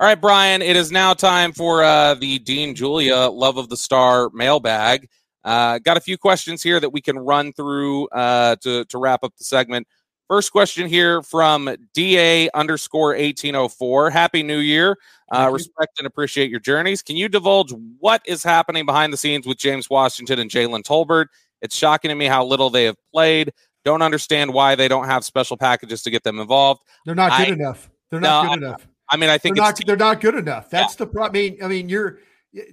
[0.00, 3.76] All right, Bryan, it is now time for uh, the Dean Julia Love of the
[3.76, 5.10] Star mailbag.
[5.44, 9.22] Uh, got a few questions here that we can run through uh, to, to wrap
[9.24, 9.86] up the segment.
[10.30, 14.10] First question here from DA underscore 1804.
[14.10, 14.96] Happy New Year.
[15.32, 17.02] Uh, respect and appreciate your journeys.
[17.02, 21.26] Can you divulge what is happening behind the scenes with James Washington and Jalen Tolbert?
[21.62, 23.52] It's shocking to me how little they have played.
[23.84, 26.82] Don't understand why they don't have special packages to get them involved.
[27.04, 27.90] They're not good I- enough.
[28.12, 28.86] They're not No, good I- enough.
[29.10, 29.86] I mean, I think they're it's not.
[29.88, 30.70] They're not good enough.
[30.70, 31.30] That's the problem.
[31.40, 32.20] I mean, I mean, you're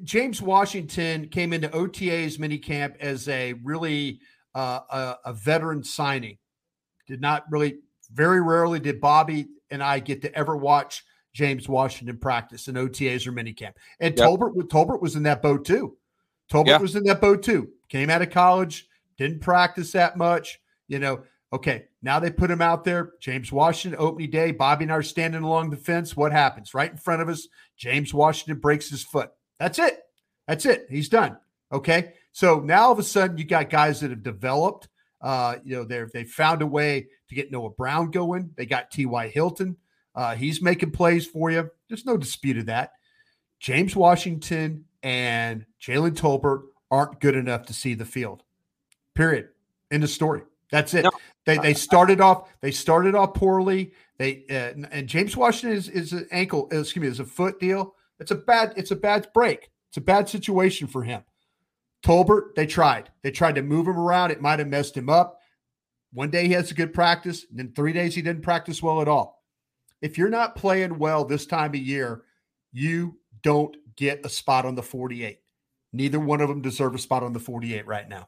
[0.03, 4.19] James Washington came into OTA's minicamp as a really
[4.53, 6.37] uh, a, a veteran signing.
[7.07, 7.79] Did not really.
[8.13, 11.03] Very rarely did Bobby and I get to ever watch
[11.33, 13.73] James Washington practice in OTAs or minicamp.
[13.99, 14.27] And Yep.
[14.27, 15.97] Tolbert, Tolbert was in that boat too.
[16.51, 16.77] Tolbert Yeah.
[16.77, 17.69] was in that boat too.
[17.89, 18.87] Came out of college,
[19.17, 20.59] didn't practice that much.
[20.87, 23.11] You know, okay, now they put him out there.
[23.19, 24.51] James Washington, opening day.
[24.51, 26.15] Bobby and I are standing along the fence.
[26.15, 26.73] What happens?
[26.73, 29.31] Right in front of us, James Washington breaks his foot.
[29.59, 29.99] That's it.
[30.47, 30.87] That's it.
[30.89, 31.37] He's done.
[31.71, 32.13] Okay.
[32.31, 34.87] So now all of a sudden you got guys that have developed.
[35.21, 38.51] Uh, you know, they're they found a way to get Noah Brown going.
[38.55, 39.29] They got T.Y.
[39.29, 39.77] Hilton.
[40.15, 41.69] Uh, he's making plays for you.
[41.87, 42.93] There's no dispute of that.
[43.59, 48.43] James Washington and Jalen Tolbert aren't good enough to see the field.
[49.15, 49.49] Period.
[49.91, 50.41] End of story.
[50.71, 51.03] That's it.
[51.03, 51.11] No.
[51.45, 53.93] They they started off they started off poorly.
[54.17, 56.67] They uh, and- James Washington is is an ankle.
[56.73, 57.95] uh, Excuse me, is a foot deal.
[58.19, 59.69] It's a bad it's a bad break.
[59.89, 61.23] It's a bad situation for him.
[62.03, 63.09] Tolbert, they tried.
[63.23, 64.31] They tried to move him around.
[64.31, 65.41] It might have messed him up.
[66.13, 69.01] One day he has a good practice, and then three days he didn't practice well
[69.01, 69.43] at all.
[70.01, 72.23] If you're not playing well this time of year,
[72.71, 75.39] you don't get a spot on the 48.
[75.93, 78.27] Neither one of them deserve a spot on the 48 right now.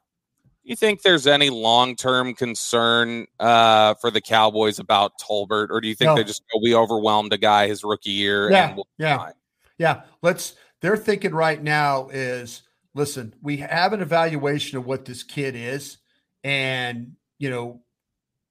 [0.63, 5.79] Do you think there's any long term concern uh, for the Cowboys about Tolbert, or
[5.79, 6.15] do you think No.
[6.15, 8.51] they just go, we overwhelmed a guy his rookie year?
[8.51, 9.17] Yeah, we'll yeah.
[9.17, 9.33] fine"?
[9.77, 10.55] Yeah, let's.
[10.81, 12.63] They're thinking right now is
[12.99, 13.33] listen.
[13.41, 15.97] We have an evaluation of what this kid is,
[16.43, 17.81] and you know,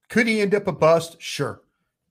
[0.09, 1.21] could he end up a bust?
[1.21, 1.63] Sure,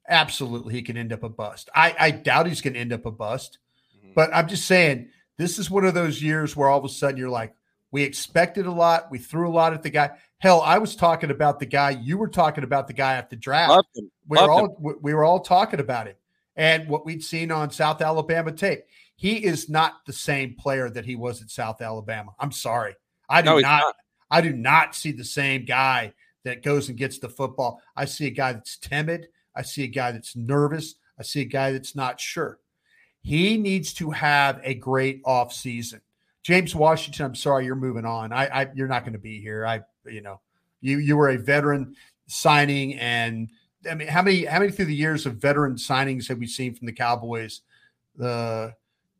[0.07, 1.69] absolutely, he can end up a bust.
[1.75, 3.57] I, I doubt he's going to end up a bust,
[4.05, 4.13] Mhm.
[4.13, 7.17] but I'm just saying this is one of those years where all of a sudden
[7.17, 7.53] you're like,
[7.91, 10.11] we expected a lot, we threw a lot at the guy.
[10.39, 11.89] Hell, I was talking about the guy.
[11.91, 13.71] You were talking about the guy at the draft
[14.27, 16.15] we were all we- we were all talking about him
[16.55, 18.83] and what we'd seen on South Alabama tape.
[19.17, 22.31] He is not the same player that he was at South Alabama.
[22.39, 22.95] I'm sorry.
[23.27, 23.95] I do No, not, not.
[24.29, 26.13] I do not see the same guy
[26.43, 27.81] that goes and gets the football.
[27.95, 29.27] I see a guy that's timid.
[29.55, 30.95] I see a guy that's nervous.
[31.19, 32.59] I see a guy that's not sure.
[33.21, 36.01] He needs to have a great off season.
[36.43, 38.31] James Washington, I'm sorry you're moving on.
[38.31, 39.65] I, I you're not going to be here.
[39.65, 40.39] I you know,
[40.79, 41.95] you you were a veteran
[42.27, 43.49] signing and
[43.89, 46.75] I mean, how many how many through the years of veteran signings have we seen
[46.75, 47.61] from the Cowboys?
[48.15, 48.73] The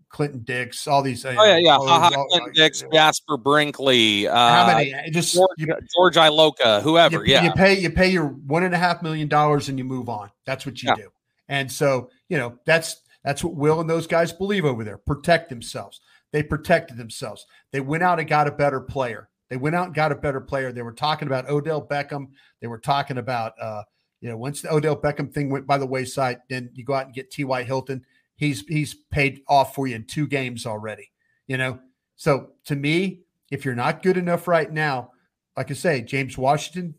[0.10, 1.26] Clinton Dix, all these.
[1.26, 1.76] Oh yeah, yeah.
[1.76, 2.12] all Ha ha.
[2.16, 4.28] all- Clinton Dix, Jasper Brinkley.
[4.28, 4.93] Uh, How many?
[5.12, 7.26] Just George, you, George Iloka, whoever.
[7.26, 7.43] you, yeah.
[7.43, 10.32] you pay you pay your one and a half million dollars and you move on.
[10.45, 10.95] That's what you Yeah.
[11.03, 11.10] do.
[11.49, 14.97] And so you know that's that's what Will and those guys believe over there.
[14.97, 15.99] Protect themselves.
[16.32, 17.45] They protected themselves.
[17.72, 19.30] They went out and got a better player.
[19.49, 20.72] They went out and got a better player.
[20.74, 22.28] They were talking about Odell Beckham.
[22.62, 23.84] They were talking about uh,
[24.22, 27.05] you know once the Odell Beckham thing went by the wayside, then you go out
[27.05, 27.64] and get T.Y.
[27.64, 28.03] Hilton.
[28.38, 31.12] He's he's paid off for you in two games already.
[31.48, 31.80] You know,
[32.16, 33.22] so to me,
[33.52, 35.12] if you're not good enough right now,
[35.56, 36.96] like I say, James Washington,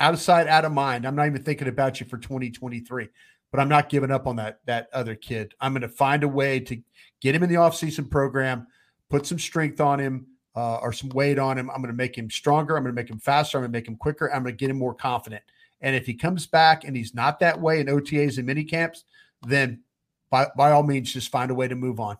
[0.00, 1.06] out of sight, out of mind.
[1.06, 3.08] I'm not even thinking about you for 2023,
[3.50, 5.54] but I'm not giving up on that that other kid.
[5.60, 6.82] I'm going to find a way to
[7.20, 8.66] get him in the offseason program,
[9.08, 10.26] put some strength on him
[10.56, 11.70] uh, or some weight on him.
[11.70, 12.76] I'm going to make him stronger.
[12.76, 13.58] I'm going to make him faster.
[13.58, 14.32] I'm going to make him quicker.
[14.32, 15.42] I'm going to get him more confident.
[15.82, 19.04] And if he comes back and he's not that way in OTAs and mini camps,
[19.46, 19.82] then
[20.30, 22.16] by, by all means, just find a way to move on.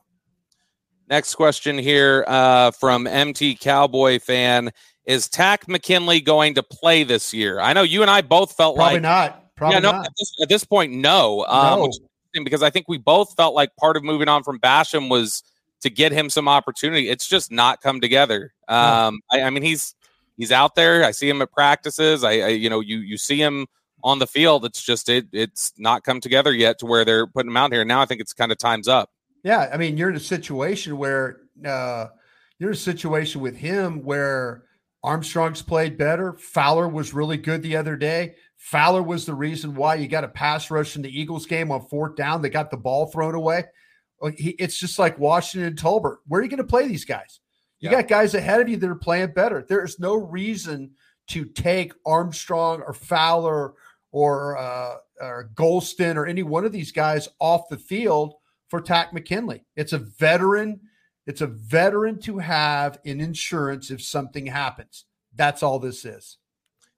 [1.09, 4.71] Next question here uh, from MT Cowboy fan:
[5.07, 7.59] Is Takk McKinley going to play this year?
[7.59, 9.57] I know you and I both felt like Probably like not.
[9.57, 9.83] Probably not.
[9.83, 10.07] yeah, no, not.
[10.07, 11.45] At, this, at this point, no.
[11.47, 11.83] Um, No.
[11.83, 14.61] which is interesting because I think we both felt like part of moving on from
[14.61, 15.43] Basham was
[15.81, 17.09] to get him some opportunity.
[17.09, 18.53] It's just not come together.
[18.69, 19.97] Um, I, I mean, he's
[20.37, 21.05] he's out there.
[21.05, 22.23] I see him at practices.
[22.23, 23.67] I, I you know you you see him
[24.03, 24.65] on the field.
[24.65, 27.85] It's just it it's not come together yet to where they're putting them out here.
[27.85, 29.11] Now I think it's kind of time's up.
[29.43, 32.07] Yeah, I mean, you're in a situation where uh,
[32.59, 34.65] you're in a situation with him where
[35.03, 36.35] Armstrong's played better.
[36.35, 38.35] Fowler was really good the other day.
[38.59, 41.81] Fowler was the reason why you got a pass rush in the Eagles game on
[41.89, 42.43] fourth down.
[42.43, 43.65] They got the ball thrown away.
[44.23, 46.17] It's just like Washington and Tolbert.
[46.27, 47.41] Where are you going to play these guys?
[47.79, 48.03] You Yeah.
[48.03, 49.65] got guys ahead of you that are playing better.
[49.67, 50.91] There's no reason
[51.29, 53.73] to take Armstrong or Fowler
[54.13, 58.35] or uh, or Golston or any one of these guys off the field
[58.69, 59.65] for Takk McKinley.
[59.77, 60.81] It's a veteran.
[61.27, 65.05] It's a veteran to have in insurance if something happens.
[65.35, 66.39] That's all this is.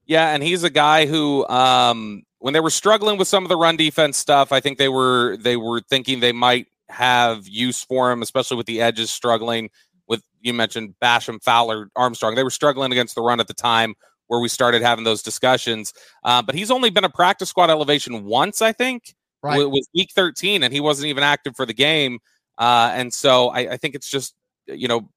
[0.06, 3.56] Yeah, and he's a guy who, um, when they were struggling with some of the
[3.56, 8.10] run defense stuff, I think they were they were thinking they might have use for
[8.10, 9.70] him, especially with the edges struggling.
[10.08, 13.94] With you mentioned Basham, Fowler, Armstrong, they were struggling against the run at the time
[14.32, 15.92] where we started having those discussions.
[16.24, 19.14] Uh, but he's only been a practice squad elevation once, I think.
[19.42, 19.60] Right.
[19.60, 22.18] It was week 13, and he wasn't even active for the game.
[22.56, 24.34] Uh, and so I, I think it's just
[24.66, 25.10] you know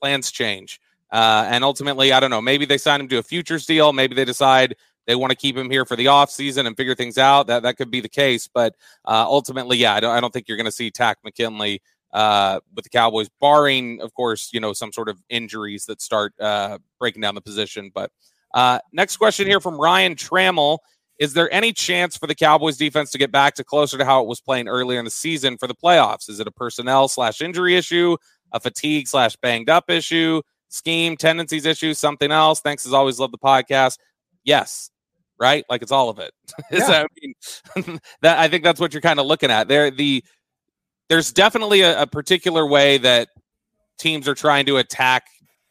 [0.00, 0.80] plans change.
[1.12, 2.40] Uh, and ultimately, I don't know.
[2.40, 3.92] Maybe they sign him to a futures deal.
[3.92, 7.18] Maybe they decide they want to keep him here for the offseason and figure things
[7.18, 7.48] out.
[7.48, 8.48] That that could be the case.
[8.48, 11.82] But uh, ultimately, yeah, I don't, I don't think you're going to see Takk McKinley
[12.14, 16.32] uh, with the Cowboys, barring, of course, you know, some sort of injuries that start
[16.40, 17.90] uh, breaking down the position.
[17.92, 18.10] But
[18.54, 20.78] uh, next question here from Ryan Trammell.
[21.18, 24.22] Is there any chance for the Cowboys defense to get back to closer to how
[24.22, 26.28] it was playing earlier in the season for the playoffs?
[26.28, 28.16] Is it a personnel slash injury issue,
[28.52, 32.60] a fatigue slash banged up issue, scheme, tendencies issue, something else?
[32.60, 33.20] Thanks as always.
[33.20, 33.98] Love the podcast.
[34.44, 34.90] Yes,
[35.38, 35.64] right?
[35.68, 36.32] Like it's all of it.
[36.70, 37.04] Yeah.
[37.04, 39.68] I mean, that I think that's what you're kind of looking at.
[39.68, 40.24] There, the
[41.08, 43.28] there's definitely a, a particular way that
[43.98, 45.26] teams are trying to attack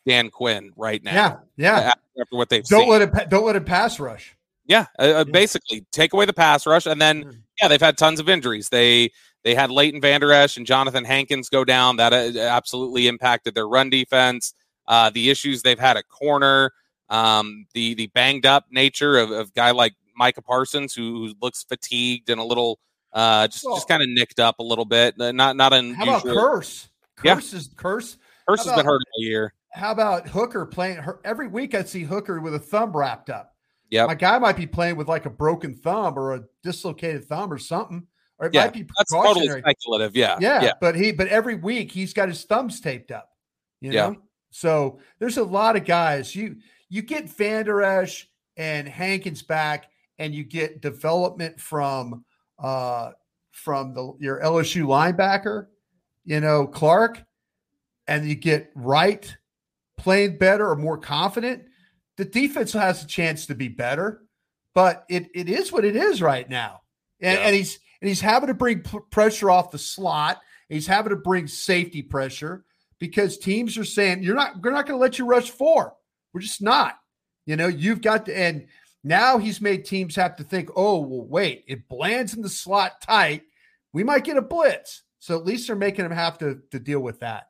[0.05, 1.13] Dan Quinn right now.
[1.13, 1.93] Yeah, yeah.
[2.19, 2.89] After, what they've don't seen.
[2.89, 4.35] let it don't let it pass rush.
[4.65, 8.19] Yeah, uh, uh, basically take away the pass rush, and then yeah, they've had tons
[8.19, 8.69] of injuries.
[8.69, 9.11] They
[9.43, 11.97] they had Leighton Vander Esch and Jonathan Hankins go down.
[11.97, 14.53] That uh, absolutely impacted their run defense.
[14.87, 16.71] Uh, the issues they've had at corner,
[17.09, 21.63] um, the the banged up nature of, of guy like Micah Parsons, who, who looks
[21.63, 22.79] fatigued and a little
[23.13, 25.17] uh, just Well- just kind of nicked up a little bit.
[25.17, 26.87] Not not How about Kearse?
[27.23, 27.35] Yeah.
[27.35, 28.17] Kearse is Kearse.
[28.47, 29.53] Kearse How has been hurt all year.
[29.73, 31.73] How about Hooker playing her every week?
[31.75, 33.55] I'd see Hooker with a thumb wrapped up.
[33.89, 37.53] Yeah, My guy might be playing with like a broken thumb or a dislocated thumb
[37.53, 38.05] or something,
[38.39, 39.61] or it Yeah, might be that's totally precautionary.
[39.61, 40.15] speculative.
[40.15, 40.71] Yeah, yeah, yeah.
[40.81, 43.29] but he but every week he's got his thumbs taped up.
[43.81, 44.13] You Yeah.
[44.49, 46.35] so there's a lot of guys.
[46.35, 46.55] You
[46.89, 52.25] you get Vander Esch and Hankins back, and you get development from
[52.59, 53.11] uh
[53.51, 55.67] from the your LSU linebacker,
[56.25, 57.23] you know Clark,
[58.07, 59.35] and you get Wright
[59.97, 61.63] playing better or more confident.
[62.17, 64.23] The defense has a chance to be better,
[64.75, 66.81] but it it is what it is right now,
[67.19, 67.45] and, Yeah.
[67.45, 70.41] and he's and he's having to bring p- pressure off the slot.
[70.69, 72.65] He's having to bring safety pressure
[72.99, 75.95] because teams are saying you're not we're not going to let you rush four.
[76.33, 76.95] We're just not.
[77.45, 78.67] You know, you've got to and
[79.03, 83.01] now he's made teams have to think, oh, well, wait, if Bland's in the slot
[83.01, 83.43] tight,
[83.91, 85.03] we might get a blitz.
[85.19, 87.47] So at least they're making him have to to deal with that.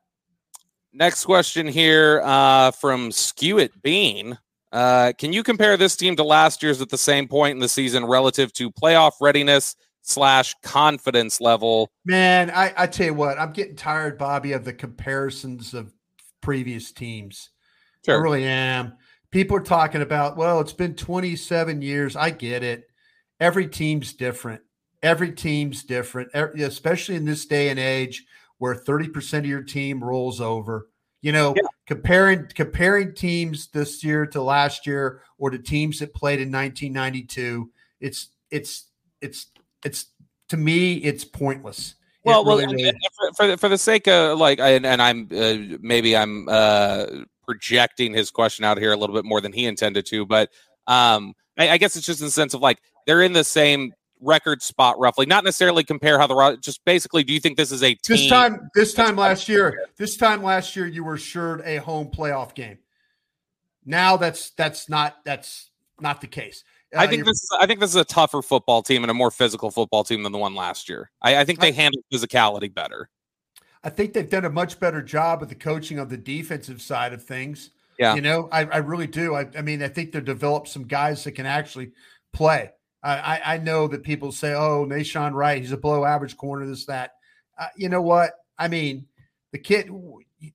[0.96, 4.38] Next question here uh, from Skewit Bean.
[4.70, 7.68] Uh, can you compare this team to last year's at the same point in the
[7.68, 11.90] season relative to playoff readiness slash confidence level?
[12.04, 15.92] Man, I, I tell you what, I'm getting tired, Bobby, of the comparisons of
[16.40, 17.50] previous teams.
[18.06, 18.92] I really am.
[19.32, 22.14] People are talking about, well, it's been 27 years.
[22.14, 22.84] I get it.
[23.40, 24.62] Every team's different.
[25.02, 28.24] Every team's different, especially in this day and age
[28.64, 30.88] where 30% of your team rolls over.
[31.20, 31.54] You know,
[31.86, 37.70] comparing comparing teams this year to last year or to teams that played in 1992,
[38.00, 38.86] it's it's
[39.20, 39.48] it's
[39.84, 40.06] it's
[40.48, 41.96] to me it's pointless.
[42.24, 45.28] Well, well, really, really- for, for the, for the sake of like, and, and I'm
[45.30, 47.04] uh, maybe I'm uh,
[47.42, 50.48] projecting his question out here a little bit more than he intended to, but
[50.86, 53.92] um, I, I guess it's just in the sense of like they're in the same
[54.24, 57.22] record spot roughly, not necessarily compare how the just basically.
[57.24, 57.96] Do you think this is a?
[58.06, 62.10] This time, this time last year, this time last year, you were assured a home
[62.10, 62.78] playoff game.
[63.84, 65.70] Now that's that's not that's
[66.00, 66.64] not the case.
[66.96, 67.42] I Uh, think this.
[67.42, 70.22] Is, I think this is a tougher football team and a more physical football team
[70.22, 71.10] than the one last year.
[71.22, 73.08] I, I think they handle physicality better.
[73.82, 77.12] I think they've done a much better job with the coaching of the defensive side
[77.12, 77.70] of things.
[77.98, 78.14] Yeah.
[78.14, 79.34] You know, I, I really do.
[79.34, 81.92] I, I mean, I think they've developed some guys that can actually
[82.32, 82.70] play.
[83.06, 86.86] I, I, know that people say, oh, Nahshon Wright, he's a below average corner, this,
[86.86, 87.12] that.
[87.58, 88.32] Uh, you know what?
[88.58, 89.06] I mean,
[89.52, 89.90] the kid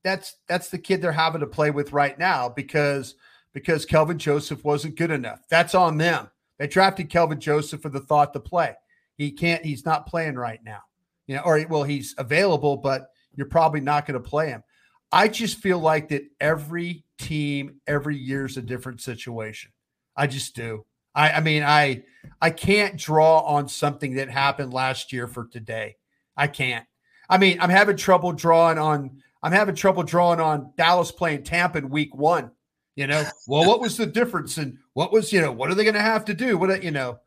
[0.04, 3.16] that's that's the kid they're having to play with right now because
[3.54, 5.41] because Kelvin Joseph wasn't good enough.
[5.50, 6.30] That's on them.
[6.58, 8.76] They drafted Kelvin Joseph for the thought to play.
[9.18, 10.82] He can't, he's not playing right now.
[11.28, 14.64] You know, or well, he's available, but you're probably not going to play him.
[15.12, 19.72] I just feel like that every team, every year is a different situation.
[20.16, 20.86] I just do.
[21.16, 22.03] I, I mean, I
[22.41, 25.97] I can't draw on something that happened last year for today.
[26.38, 26.86] I can't.
[27.30, 29.22] I mean, I'm having trouble drawing on.
[29.41, 32.51] I'm having trouble drawing on Dallas playing Tampa in Week One.
[32.95, 35.84] You know, well, what was the difference, and what was you know, what are they
[35.84, 36.57] going to have to do?
[36.57, 37.20] What you know,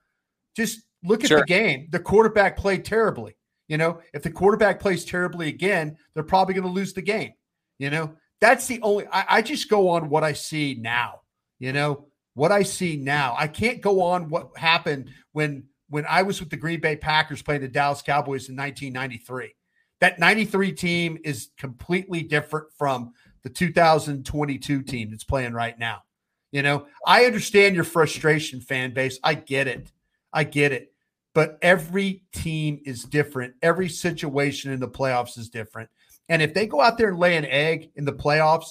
[0.54, 1.40] just look at Sure.
[1.40, 1.88] the game.
[1.90, 3.36] The quarterback played terribly.
[3.68, 7.32] You know, if the quarterback plays terribly again, they're probably going to lose the game.
[7.78, 9.06] You know, that's the only.
[9.06, 11.22] I, I just go on what I see now.
[11.58, 13.34] You know, what I see now.
[13.38, 17.42] I can't go on what happened when when I was with the Green Bay Packers
[17.42, 19.54] playing the Dallas Cowboys in 1993.
[20.00, 23.12] That 93 team is completely different from
[23.42, 26.02] the 2022 team that's playing right now.
[26.50, 29.18] You know, I understand your frustration, fan base.
[29.22, 29.92] I get it.
[30.32, 30.92] I get it.
[31.34, 33.54] But every team is different.
[33.62, 35.88] Every situation in the playoffs is different.
[36.28, 38.68] And if they go out there and lay an egg in the playoffs,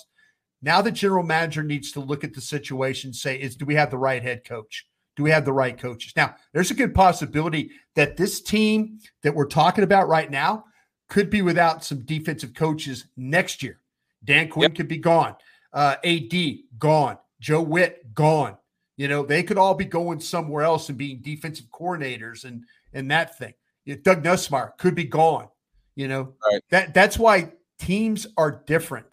[0.62, 3.76] now the general manager needs to look at the situation and say, is do we
[3.76, 4.88] have the right head coach?
[5.16, 6.14] Do we have the right coaches?
[6.16, 10.66] Now, there's a good possibility that this team that we're talking about right now
[11.10, 13.80] could be without some defensive coaches next year.
[14.24, 15.36] Dan Quinn could be gone.
[15.74, 16.34] Uh, AD
[16.78, 17.18] gone.
[17.40, 18.56] Joe Whitt gone.
[18.98, 23.10] You know, they could all be going somewhere else and being defensive coordinators and and
[23.10, 23.54] that thing.
[23.84, 25.50] You know, Doug Nussmeier could be gone.
[25.96, 26.62] You know, Right.
[26.70, 29.08] that that's why teams are different.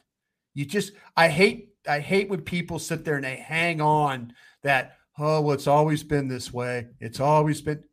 [0.54, 4.32] You just I hate I hate when people sit there and they hang on
[4.62, 6.88] that oh well it's always been this way.
[7.00, 7.84] It's always been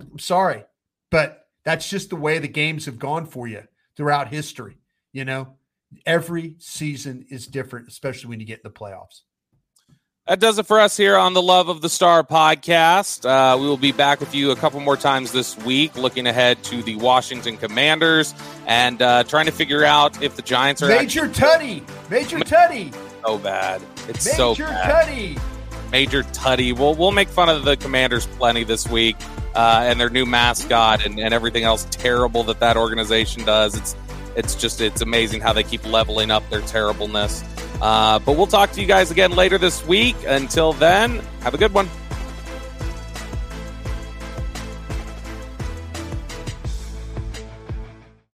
[0.00, 0.64] I'm sorry,
[1.10, 3.62] but that's just the way the games have gone for you
[3.96, 4.78] throughout history.
[5.12, 5.56] You know,
[6.06, 9.22] Every season is different, especially when you get in the playoffs.
[10.26, 13.26] That does it for us here on the Love of the Star podcast.
[13.28, 16.62] Uh, we will be back with you a couple more times this week, looking ahead
[16.64, 18.34] to the Washington Commanders
[18.66, 22.94] and uh, trying to figure out if the Giants are Major actually- Tuddy, Major Tuddy,
[23.22, 23.82] so bad.
[24.08, 25.06] It's Major so bad.
[25.06, 25.38] Tuddy.
[25.92, 26.76] Major Tuddy.
[26.76, 29.16] We'll we'll make fun of the Commanders plenty this week
[29.54, 33.76] uh, and their new mascot and, and everything else terrible that that organization does.
[33.76, 33.94] It's
[34.36, 37.42] it's just it's amazing how they keep leveling up their terribleness.
[37.80, 40.16] Uh, but we'll talk to you guys again later this week.
[40.26, 41.88] Until then, have a good one.